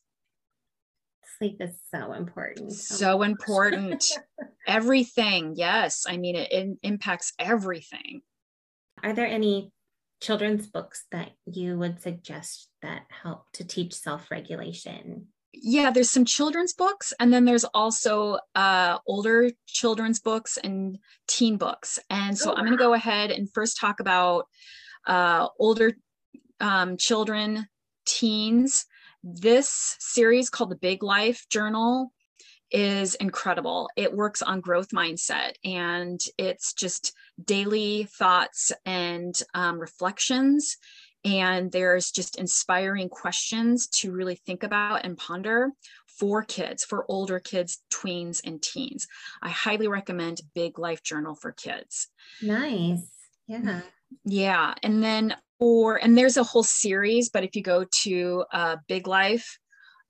Sleep 1.38 1.58
is 1.60 1.78
so 1.94 2.12
important. 2.14 2.72
So 2.72 3.22
important. 3.22 4.04
Everything 4.66 5.54
yes. 5.56 6.04
I 6.08 6.16
mean 6.16 6.34
it, 6.34 6.50
it 6.50 6.78
impacts 6.82 7.32
everything. 7.38 8.22
Are 9.02 9.12
there 9.12 9.26
any 9.26 9.70
children's 10.20 10.66
books 10.66 11.04
that 11.12 11.30
you 11.46 11.78
would 11.78 12.00
suggest 12.00 12.68
that 12.82 13.02
help 13.22 13.44
to 13.52 13.64
teach 13.64 13.94
self-regulation 13.94 15.28
yeah 15.62 15.90
there's 15.90 16.10
some 16.10 16.24
children's 16.24 16.72
books 16.72 17.12
and 17.18 17.32
then 17.32 17.44
there's 17.44 17.64
also 17.64 18.38
uh, 18.54 18.98
older 19.06 19.50
children's 19.66 20.20
books 20.20 20.58
and 20.62 20.98
teen 21.26 21.56
books. 21.56 21.98
And 22.10 22.36
so 22.36 22.50
oh, 22.50 22.54
i'm 22.54 22.64
going 22.64 22.76
to 22.76 22.82
go 22.82 22.94
ahead 22.94 23.30
and 23.30 23.52
first 23.52 23.78
talk 23.78 24.00
about 24.00 24.46
uh, 25.06 25.48
older 25.58 25.96
um, 26.60 26.96
children 26.96 27.66
teens. 28.06 28.86
This 29.22 29.96
series 29.98 30.50
called 30.50 30.70
the 30.70 30.76
big 30.76 31.02
life 31.02 31.46
journal 31.50 32.12
is 32.70 33.14
incredible. 33.14 33.88
It 33.96 34.14
works 34.14 34.42
on 34.42 34.60
growth 34.60 34.90
mindset 34.90 35.52
and 35.64 36.20
it's 36.36 36.72
just 36.74 37.14
daily 37.42 38.08
thoughts 38.18 38.72
and 38.84 39.34
um, 39.54 39.78
reflections 39.78 40.76
and 41.28 41.70
there's 41.70 42.10
just 42.10 42.38
inspiring 42.38 43.10
questions 43.10 43.86
to 43.88 44.12
really 44.12 44.36
think 44.46 44.62
about 44.62 45.04
and 45.04 45.16
ponder 45.16 45.70
for 46.06 46.42
kids, 46.42 46.84
for 46.84 47.04
older 47.08 47.38
kids, 47.38 47.82
tweens, 47.92 48.40
and 48.44 48.62
teens. 48.62 49.06
I 49.42 49.50
highly 49.50 49.88
recommend 49.88 50.40
Big 50.54 50.78
Life 50.78 51.02
Journal 51.02 51.34
for 51.34 51.52
kids. 51.52 52.08
Nice. 52.40 53.02
Yeah. 53.46 53.82
Yeah. 54.24 54.74
And 54.82 55.02
then, 55.02 55.36
or, 55.60 55.96
and 55.96 56.16
there's 56.16 56.38
a 56.38 56.44
whole 56.44 56.62
series, 56.62 57.28
but 57.28 57.44
if 57.44 57.54
you 57.54 57.62
go 57.62 57.84
to 58.02 58.44
uh, 58.52 58.76
Big 58.88 59.06
Life 59.06 59.58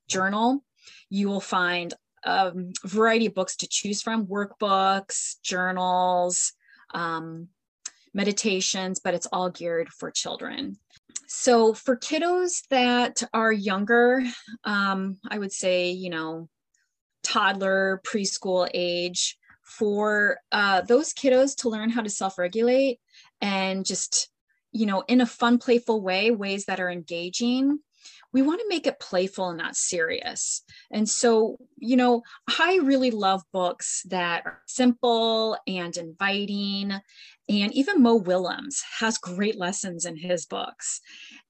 Journal, 0.09 0.65
you 1.11 1.29
will 1.29 1.41
find 1.41 1.93
a 2.23 2.53
variety 2.85 3.27
of 3.27 3.35
books 3.35 3.57
to 3.57 3.69
choose 3.69 4.03
from 4.03 4.27
workbooks, 4.27 5.41
journals, 5.43 6.53
um, 6.95 7.49
meditations, 8.15 9.01
but 9.01 9.15
it's 9.15 9.27
all 9.33 9.51
geared 9.51 9.89
for 9.89 10.11
children. 10.11 10.79
So 11.29 11.75
for 11.75 11.95
kiddos 11.95 12.67
that 12.71 13.23
are 13.35 13.53
younger, 13.53 14.25
um, 14.65 15.19
I 15.29 15.39
would 15.39 15.53
say, 15.53 15.91
you 15.91 16.09
know, 16.09 16.49
toddler, 17.23 18.01
preschool 18.05 18.67
age, 18.73 19.37
for 19.63 20.39
uh, 20.51 20.81
those 20.81 21.13
kiddos 21.13 21.55
to 21.57 21.69
learn 21.69 21.91
how 21.91 22.01
to 22.01 22.09
self 22.09 22.39
regulate 22.39 22.99
and 23.43 23.85
just, 23.85 24.31
you 24.73 24.87
know, 24.87 25.05
in 25.07 25.21
a 25.21 25.27
fun, 25.27 25.59
playful 25.59 26.01
way, 26.01 26.31
ways 26.31 26.65
that 26.65 26.81
are 26.81 26.91
engaging 26.91 27.79
we 28.33 28.43
want 28.43 28.61
to 28.61 28.69
make 28.69 28.87
it 28.87 29.01
playful 29.01 29.49
and 29.49 29.59
not 29.59 29.77
serious. 29.77 30.63
And 30.91 31.09
so, 31.09 31.57
you 31.79 31.97
know, 31.97 32.23
I 32.59 32.81
really 32.83 33.11
love 33.11 33.43
books 33.53 34.03
that 34.09 34.45
are 34.45 34.61
simple 34.67 35.57
and 35.67 35.97
inviting. 35.97 36.93
And 37.49 37.73
even 37.75 38.03
Mo 38.03 38.17
Willems 38.17 38.83
has 38.99 39.19
great 39.19 39.57
lessons 39.57 40.05
in 40.05 40.17
his 40.17 40.45
books. 40.45 41.01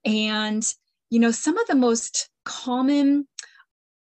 And, 0.04 0.64
you 1.10 1.18
know, 1.18 1.32
some 1.32 1.58
of 1.58 1.66
the 1.66 1.74
most 1.74 2.30
common 2.44 3.26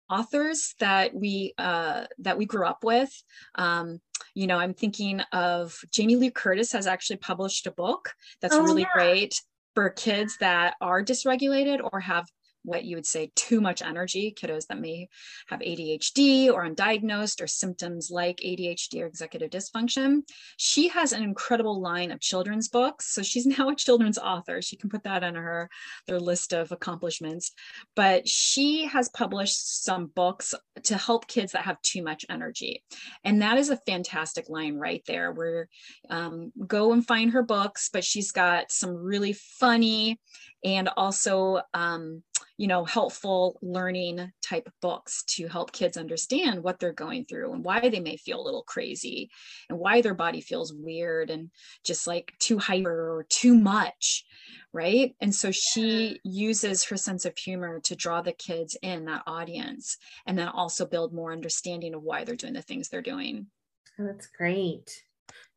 authors 0.09 0.75
that 0.79 1.15
we 1.15 1.53
uh, 1.57 2.05
that 2.19 2.37
we 2.37 2.45
grew 2.45 2.65
up 2.65 2.83
with 2.83 3.11
um, 3.55 3.99
you 4.33 4.47
know 4.47 4.57
i'm 4.57 4.73
thinking 4.73 5.21
of 5.31 5.77
jamie 5.91 6.15
lee 6.15 6.29
curtis 6.29 6.71
has 6.71 6.87
actually 6.87 7.17
published 7.17 7.65
a 7.67 7.71
book 7.71 8.13
that's 8.41 8.55
oh, 8.55 8.61
really 8.61 8.83
yeah. 8.83 8.93
great 8.93 9.41
for 9.73 9.89
kids 9.89 10.37
that 10.39 10.75
are 10.79 11.03
dysregulated 11.03 11.79
or 11.91 11.99
have 11.99 12.25
what 12.65 12.83
you 12.83 12.97
would 12.97 13.05
say 13.05 13.31
too 13.35 13.61
much 13.61 13.81
energy, 13.81 14.35
kiddos 14.37 14.67
that 14.67 14.79
may 14.79 15.07
have 15.47 15.59
ADHD 15.59 16.51
or 16.51 16.67
undiagnosed 16.67 17.41
or 17.41 17.47
symptoms 17.47 18.09
like 18.11 18.37
ADHD 18.37 19.01
or 19.01 19.05
executive 19.05 19.51
dysfunction. 19.51 20.21
She 20.57 20.87
has 20.89 21.13
an 21.13 21.23
incredible 21.23 21.79
line 21.79 22.11
of 22.11 22.19
children's 22.19 22.67
books. 22.67 23.13
So 23.13 23.21
she's 23.23 23.45
now 23.57 23.69
a 23.69 23.75
children's 23.75 24.17
author. 24.17 24.61
She 24.61 24.75
can 24.75 24.89
put 24.89 25.03
that 25.03 25.23
on 25.23 25.35
her 25.35 25.69
their 26.07 26.19
list 26.19 26.53
of 26.53 26.71
accomplishments. 26.71 27.51
But 27.95 28.27
she 28.27 28.85
has 28.85 29.09
published 29.09 29.83
some 29.83 30.07
books 30.07 30.53
to 30.83 30.97
help 30.97 31.27
kids 31.27 31.51
that 31.51 31.63
have 31.63 31.81
too 31.81 32.03
much 32.03 32.25
energy. 32.29 32.83
And 33.23 33.41
that 33.41 33.57
is 33.57 33.69
a 33.69 33.77
fantastic 33.85 34.49
line 34.49 34.75
right 34.75 35.03
there 35.07 35.31
where 35.31 35.69
um, 36.09 36.51
go 36.67 36.93
and 36.93 37.05
find 37.05 37.31
her 37.31 37.43
books, 37.43 37.89
but 37.91 38.03
she's 38.03 38.31
got 38.31 38.71
some 38.71 38.95
really 38.95 39.33
funny 39.33 40.19
and 40.63 40.89
also 40.97 41.61
um, 41.73 42.23
you 42.57 42.67
know 42.67 42.85
helpful 42.85 43.57
learning 43.61 44.31
type 44.41 44.69
books 44.81 45.23
to 45.23 45.47
help 45.47 45.71
kids 45.71 45.97
understand 45.97 46.63
what 46.63 46.79
they're 46.79 46.93
going 46.93 47.25
through 47.25 47.53
and 47.53 47.63
why 47.63 47.89
they 47.89 47.99
may 47.99 48.17
feel 48.17 48.41
a 48.41 48.43
little 48.43 48.63
crazy 48.63 49.29
and 49.69 49.77
why 49.77 50.01
their 50.01 50.13
body 50.13 50.41
feels 50.41 50.73
weird 50.73 51.29
and 51.29 51.51
just 51.83 52.07
like 52.07 52.33
too 52.39 52.57
hyper 52.57 53.17
or 53.17 53.23
too 53.29 53.55
much 53.55 54.25
right? 54.73 55.15
And 55.21 55.33
so 55.33 55.51
she 55.51 56.19
uses 56.23 56.83
her 56.85 56.97
sense 56.97 57.25
of 57.25 57.37
humor 57.37 57.79
to 57.81 57.95
draw 57.95 58.21
the 58.21 58.33
kids 58.33 58.77
in 58.81 59.05
that 59.05 59.23
audience 59.25 59.97
and 60.25 60.37
then 60.37 60.49
also 60.49 60.85
build 60.85 61.13
more 61.13 61.31
understanding 61.31 61.93
of 61.93 62.03
why 62.03 62.23
they're 62.25 62.35
doing 62.35 62.53
the 62.53 62.61
things 62.61 62.89
they're 62.89 63.01
doing. 63.01 63.47
Oh, 63.97 64.05
that's 64.05 64.27
great. 64.27 65.03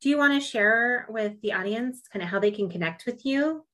Do 0.01 0.09
you 0.09 0.17
want 0.17 0.35
to 0.35 0.41
share 0.41 1.07
with 1.09 1.41
the 1.41 1.53
audience 1.53 2.03
kind 2.13 2.23
of 2.23 2.29
how 2.29 2.39
they 2.39 2.53
can 2.53 2.71
connect 2.71 3.05
with 3.05 3.27
you 3.27 3.67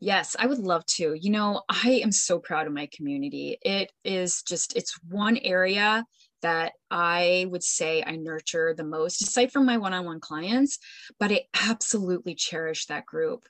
Yes, 0.00 0.34
I 0.38 0.46
would 0.46 0.58
love 0.58 0.84
to. 0.86 1.14
You 1.14 1.30
know, 1.30 1.62
I 1.68 2.00
am 2.02 2.12
so 2.12 2.38
proud 2.38 2.66
of 2.66 2.72
my 2.72 2.88
community. 2.92 3.58
It 3.62 3.92
is 4.04 4.42
just, 4.42 4.76
it's 4.76 4.98
one 5.08 5.36
area 5.38 6.06
that 6.42 6.72
I 6.90 7.46
would 7.50 7.62
say 7.62 8.02
I 8.02 8.16
nurture 8.16 8.74
the 8.74 8.84
most, 8.84 9.22
aside 9.22 9.52
from 9.52 9.66
my 9.66 9.76
one 9.76 9.92
on 9.92 10.06
one 10.06 10.20
clients, 10.20 10.78
but 11.18 11.30
I 11.30 11.42
absolutely 11.68 12.34
cherish 12.34 12.86
that 12.86 13.04
group. 13.04 13.44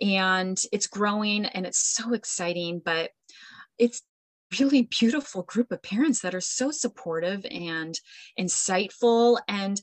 And 0.00 0.60
it's 0.72 0.88
growing 0.88 1.44
and 1.44 1.66
it's 1.66 1.80
so 1.80 2.14
exciting, 2.14 2.82
but 2.84 3.10
it's 3.78 4.02
really 4.60 4.82
beautiful 4.82 5.42
group 5.42 5.70
of 5.72 5.82
parents 5.82 6.20
that 6.20 6.34
are 6.34 6.40
so 6.40 6.70
supportive 6.70 7.44
and 7.50 7.98
insightful 8.38 9.38
and 9.48 9.80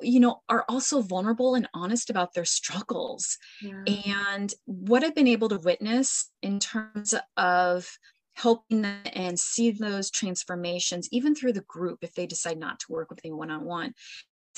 you 0.00 0.20
know 0.20 0.42
are 0.48 0.64
also 0.68 1.02
vulnerable 1.02 1.54
and 1.54 1.68
honest 1.74 2.10
about 2.10 2.34
their 2.34 2.44
struggles 2.44 3.38
yeah. 3.60 3.82
and 4.26 4.54
what 4.64 5.04
i've 5.04 5.14
been 5.14 5.26
able 5.26 5.48
to 5.48 5.58
witness 5.58 6.30
in 6.42 6.58
terms 6.58 7.14
of 7.36 7.88
helping 8.34 8.82
them 8.82 9.02
and 9.12 9.38
see 9.38 9.70
those 9.70 10.10
transformations 10.10 11.08
even 11.12 11.34
through 11.34 11.52
the 11.52 11.60
group 11.62 11.98
if 12.02 12.14
they 12.14 12.26
decide 12.26 12.58
not 12.58 12.78
to 12.78 12.86
work 12.90 13.10
with 13.10 13.22
me 13.24 13.32
one-on-one 13.32 13.92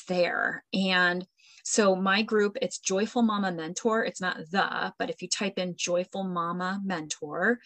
there 0.09 0.65
and 0.73 1.27
so 1.63 1.95
my 1.95 2.23
group, 2.23 2.57
it's 2.61 2.79
Joyful 2.79 3.23
Mama 3.23 3.53
Mentor. 3.53 4.05
It's 4.05 4.21
not 4.21 4.39
the, 4.51 4.93
but 4.99 5.11
if 5.11 5.23
you 5.23 5.29
type 5.29 5.59
in 5.59 5.75
Joyful 5.77 6.25
Mama 6.25 6.81
Mentor. 6.85 7.61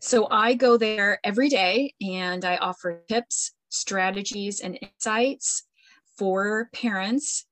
So 0.00 0.26
I 0.30 0.54
go 0.54 0.76
there 0.76 1.20
every 1.22 1.48
day 1.48 1.94
and 2.00 2.44
I 2.44 2.56
offer 2.56 3.04
tips, 3.08 3.52
strategies, 3.68 4.60
and 4.60 4.78
insights 4.80 5.64
for 6.18 6.68
parents 6.72 7.46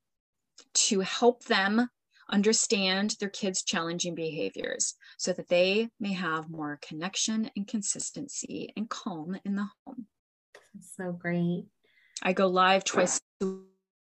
to 0.73 1.01
help 1.01 1.45
them 1.45 1.89
understand 2.29 3.17
their 3.19 3.29
kids' 3.29 3.63
challenging 3.63 4.15
behaviors 4.15 4.95
so 5.19 5.33
that 5.33 5.49
they 5.49 5.89
may 5.99 6.13
have 6.13 6.51
more 6.51 6.79
connection 6.83 7.51
and 7.57 7.67
consistency 7.67 8.73
and 8.77 8.89
calm 8.89 9.39
in 9.45 9.57
the 9.57 9.67
home. 9.85 10.07
so 10.97 11.13
great. 11.13 11.65
I 12.23 12.33
go 12.33 12.47
live 12.49 12.85
twice 12.85 13.21
a 13.41 13.47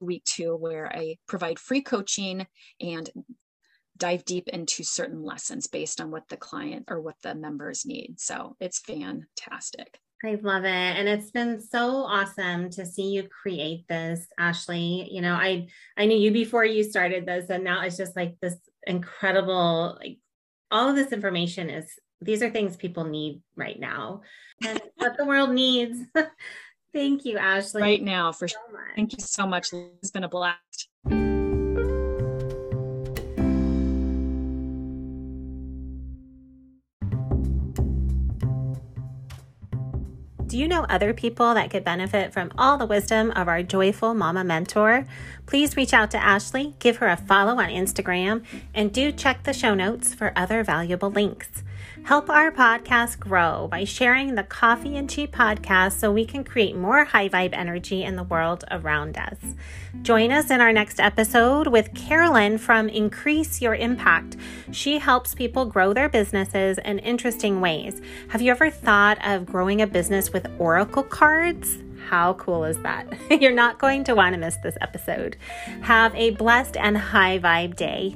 week 0.00 0.24
two, 0.24 0.56
where 0.56 0.94
I 0.94 1.16
provide 1.26 1.58
free 1.58 1.82
coaching 1.82 2.46
and 2.80 3.08
dive 3.96 4.24
deep 4.24 4.48
into 4.48 4.84
certain 4.84 5.22
lessons 5.22 5.66
based 5.66 6.00
on 6.00 6.10
what 6.10 6.28
the 6.28 6.36
client 6.36 6.86
or 6.88 7.00
what 7.00 7.16
the 7.22 7.34
members 7.34 7.86
need. 7.86 8.16
So 8.18 8.56
it's 8.60 8.80
fantastic. 8.80 9.98
I 10.24 10.38
love 10.42 10.64
it. 10.64 10.68
And 10.68 11.08
it's 11.08 11.30
been 11.30 11.60
so 11.60 12.04
awesome 12.04 12.70
to 12.70 12.86
see 12.86 13.10
you 13.10 13.28
create 13.28 13.86
this, 13.88 14.26
Ashley. 14.38 15.08
You 15.10 15.20
know, 15.20 15.34
I 15.34 15.68
I 15.96 16.06
knew 16.06 16.16
you 16.16 16.30
before 16.30 16.64
you 16.64 16.82
started 16.82 17.26
this, 17.26 17.50
and 17.50 17.64
now 17.64 17.82
it's 17.82 17.96
just 17.96 18.16
like 18.16 18.36
this 18.40 18.56
incredible, 18.86 19.98
like 20.00 20.18
all 20.70 20.88
of 20.88 20.96
this 20.96 21.12
information 21.12 21.70
is 21.70 21.86
these 22.22 22.42
are 22.42 22.50
things 22.50 22.76
people 22.76 23.04
need 23.04 23.42
right 23.56 23.78
now 23.78 24.22
and 24.64 24.80
what 24.96 25.18
the 25.18 25.24
world 25.26 25.50
needs. 25.50 25.98
Thank 26.96 27.26
you, 27.26 27.36
Ashley. 27.36 27.82
Right 27.82 28.02
now, 28.02 28.32
for 28.32 28.48
so 28.48 28.56
sure. 28.70 28.88
Thank 28.94 29.12
you 29.12 29.18
so 29.20 29.46
much. 29.46 29.70
It's 30.00 30.10
been 30.10 30.24
a 30.24 30.28
blast. 30.30 30.88
Do 40.46 40.56
you 40.56 40.66
know 40.66 40.86
other 40.88 41.12
people 41.12 41.52
that 41.52 41.70
could 41.70 41.84
benefit 41.84 42.32
from 42.32 42.50
all 42.56 42.78
the 42.78 42.86
wisdom 42.86 43.30
of 43.32 43.46
our 43.46 43.62
joyful 43.62 44.14
mama 44.14 44.42
mentor? 44.42 45.04
Please 45.44 45.76
reach 45.76 45.92
out 45.92 46.10
to 46.12 46.16
Ashley, 46.16 46.76
give 46.78 46.96
her 46.96 47.08
a 47.08 47.16
follow 47.18 47.60
on 47.60 47.68
Instagram, 47.68 48.42
and 48.72 48.90
do 48.90 49.12
check 49.12 49.42
the 49.42 49.52
show 49.52 49.74
notes 49.74 50.14
for 50.14 50.32
other 50.34 50.64
valuable 50.64 51.10
links. 51.10 51.62
Help 52.06 52.30
our 52.30 52.52
podcast 52.52 53.18
grow 53.18 53.66
by 53.66 53.82
sharing 53.82 54.36
the 54.36 54.44
Coffee 54.44 54.96
and 54.96 55.10
Tea 55.10 55.26
podcast 55.26 55.98
so 55.98 56.12
we 56.12 56.24
can 56.24 56.44
create 56.44 56.76
more 56.76 57.04
high 57.04 57.28
vibe 57.28 57.52
energy 57.52 58.04
in 58.04 58.14
the 58.14 58.22
world 58.22 58.62
around 58.70 59.18
us. 59.18 59.36
Join 60.02 60.30
us 60.30 60.48
in 60.48 60.60
our 60.60 60.72
next 60.72 61.00
episode 61.00 61.66
with 61.66 61.92
Carolyn 61.94 62.58
from 62.58 62.88
Increase 62.88 63.60
Your 63.60 63.74
Impact. 63.74 64.36
She 64.70 65.00
helps 65.00 65.34
people 65.34 65.64
grow 65.64 65.92
their 65.92 66.08
businesses 66.08 66.78
in 66.84 67.00
interesting 67.00 67.60
ways. 67.60 68.00
Have 68.28 68.40
you 68.40 68.52
ever 68.52 68.70
thought 68.70 69.18
of 69.26 69.44
growing 69.44 69.82
a 69.82 69.86
business 69.88 70.32
with 70.32 70.46
oracle 70.60 71.02
cards? 71.02 71.78
How 72.08 72.34
cool 72.34 72.62
is 72.62 72.80
that? 72.82 73.12
You're 73.42 73.50
not 73.50 73.80
going 73.80 74.04
to 74.04 74.14
want 74.14 74.34
to 74.34 74.38
miss 74.38 74.56
this 74.58 74.76
episode. 74.80 75.36
Have 75.82 76.14
a 76.14 76.30
blessed 76.30 76.76
and 76.76 76.96
high 76.96 77.40
vibe 77.40 77.74
day. 77.74 78.14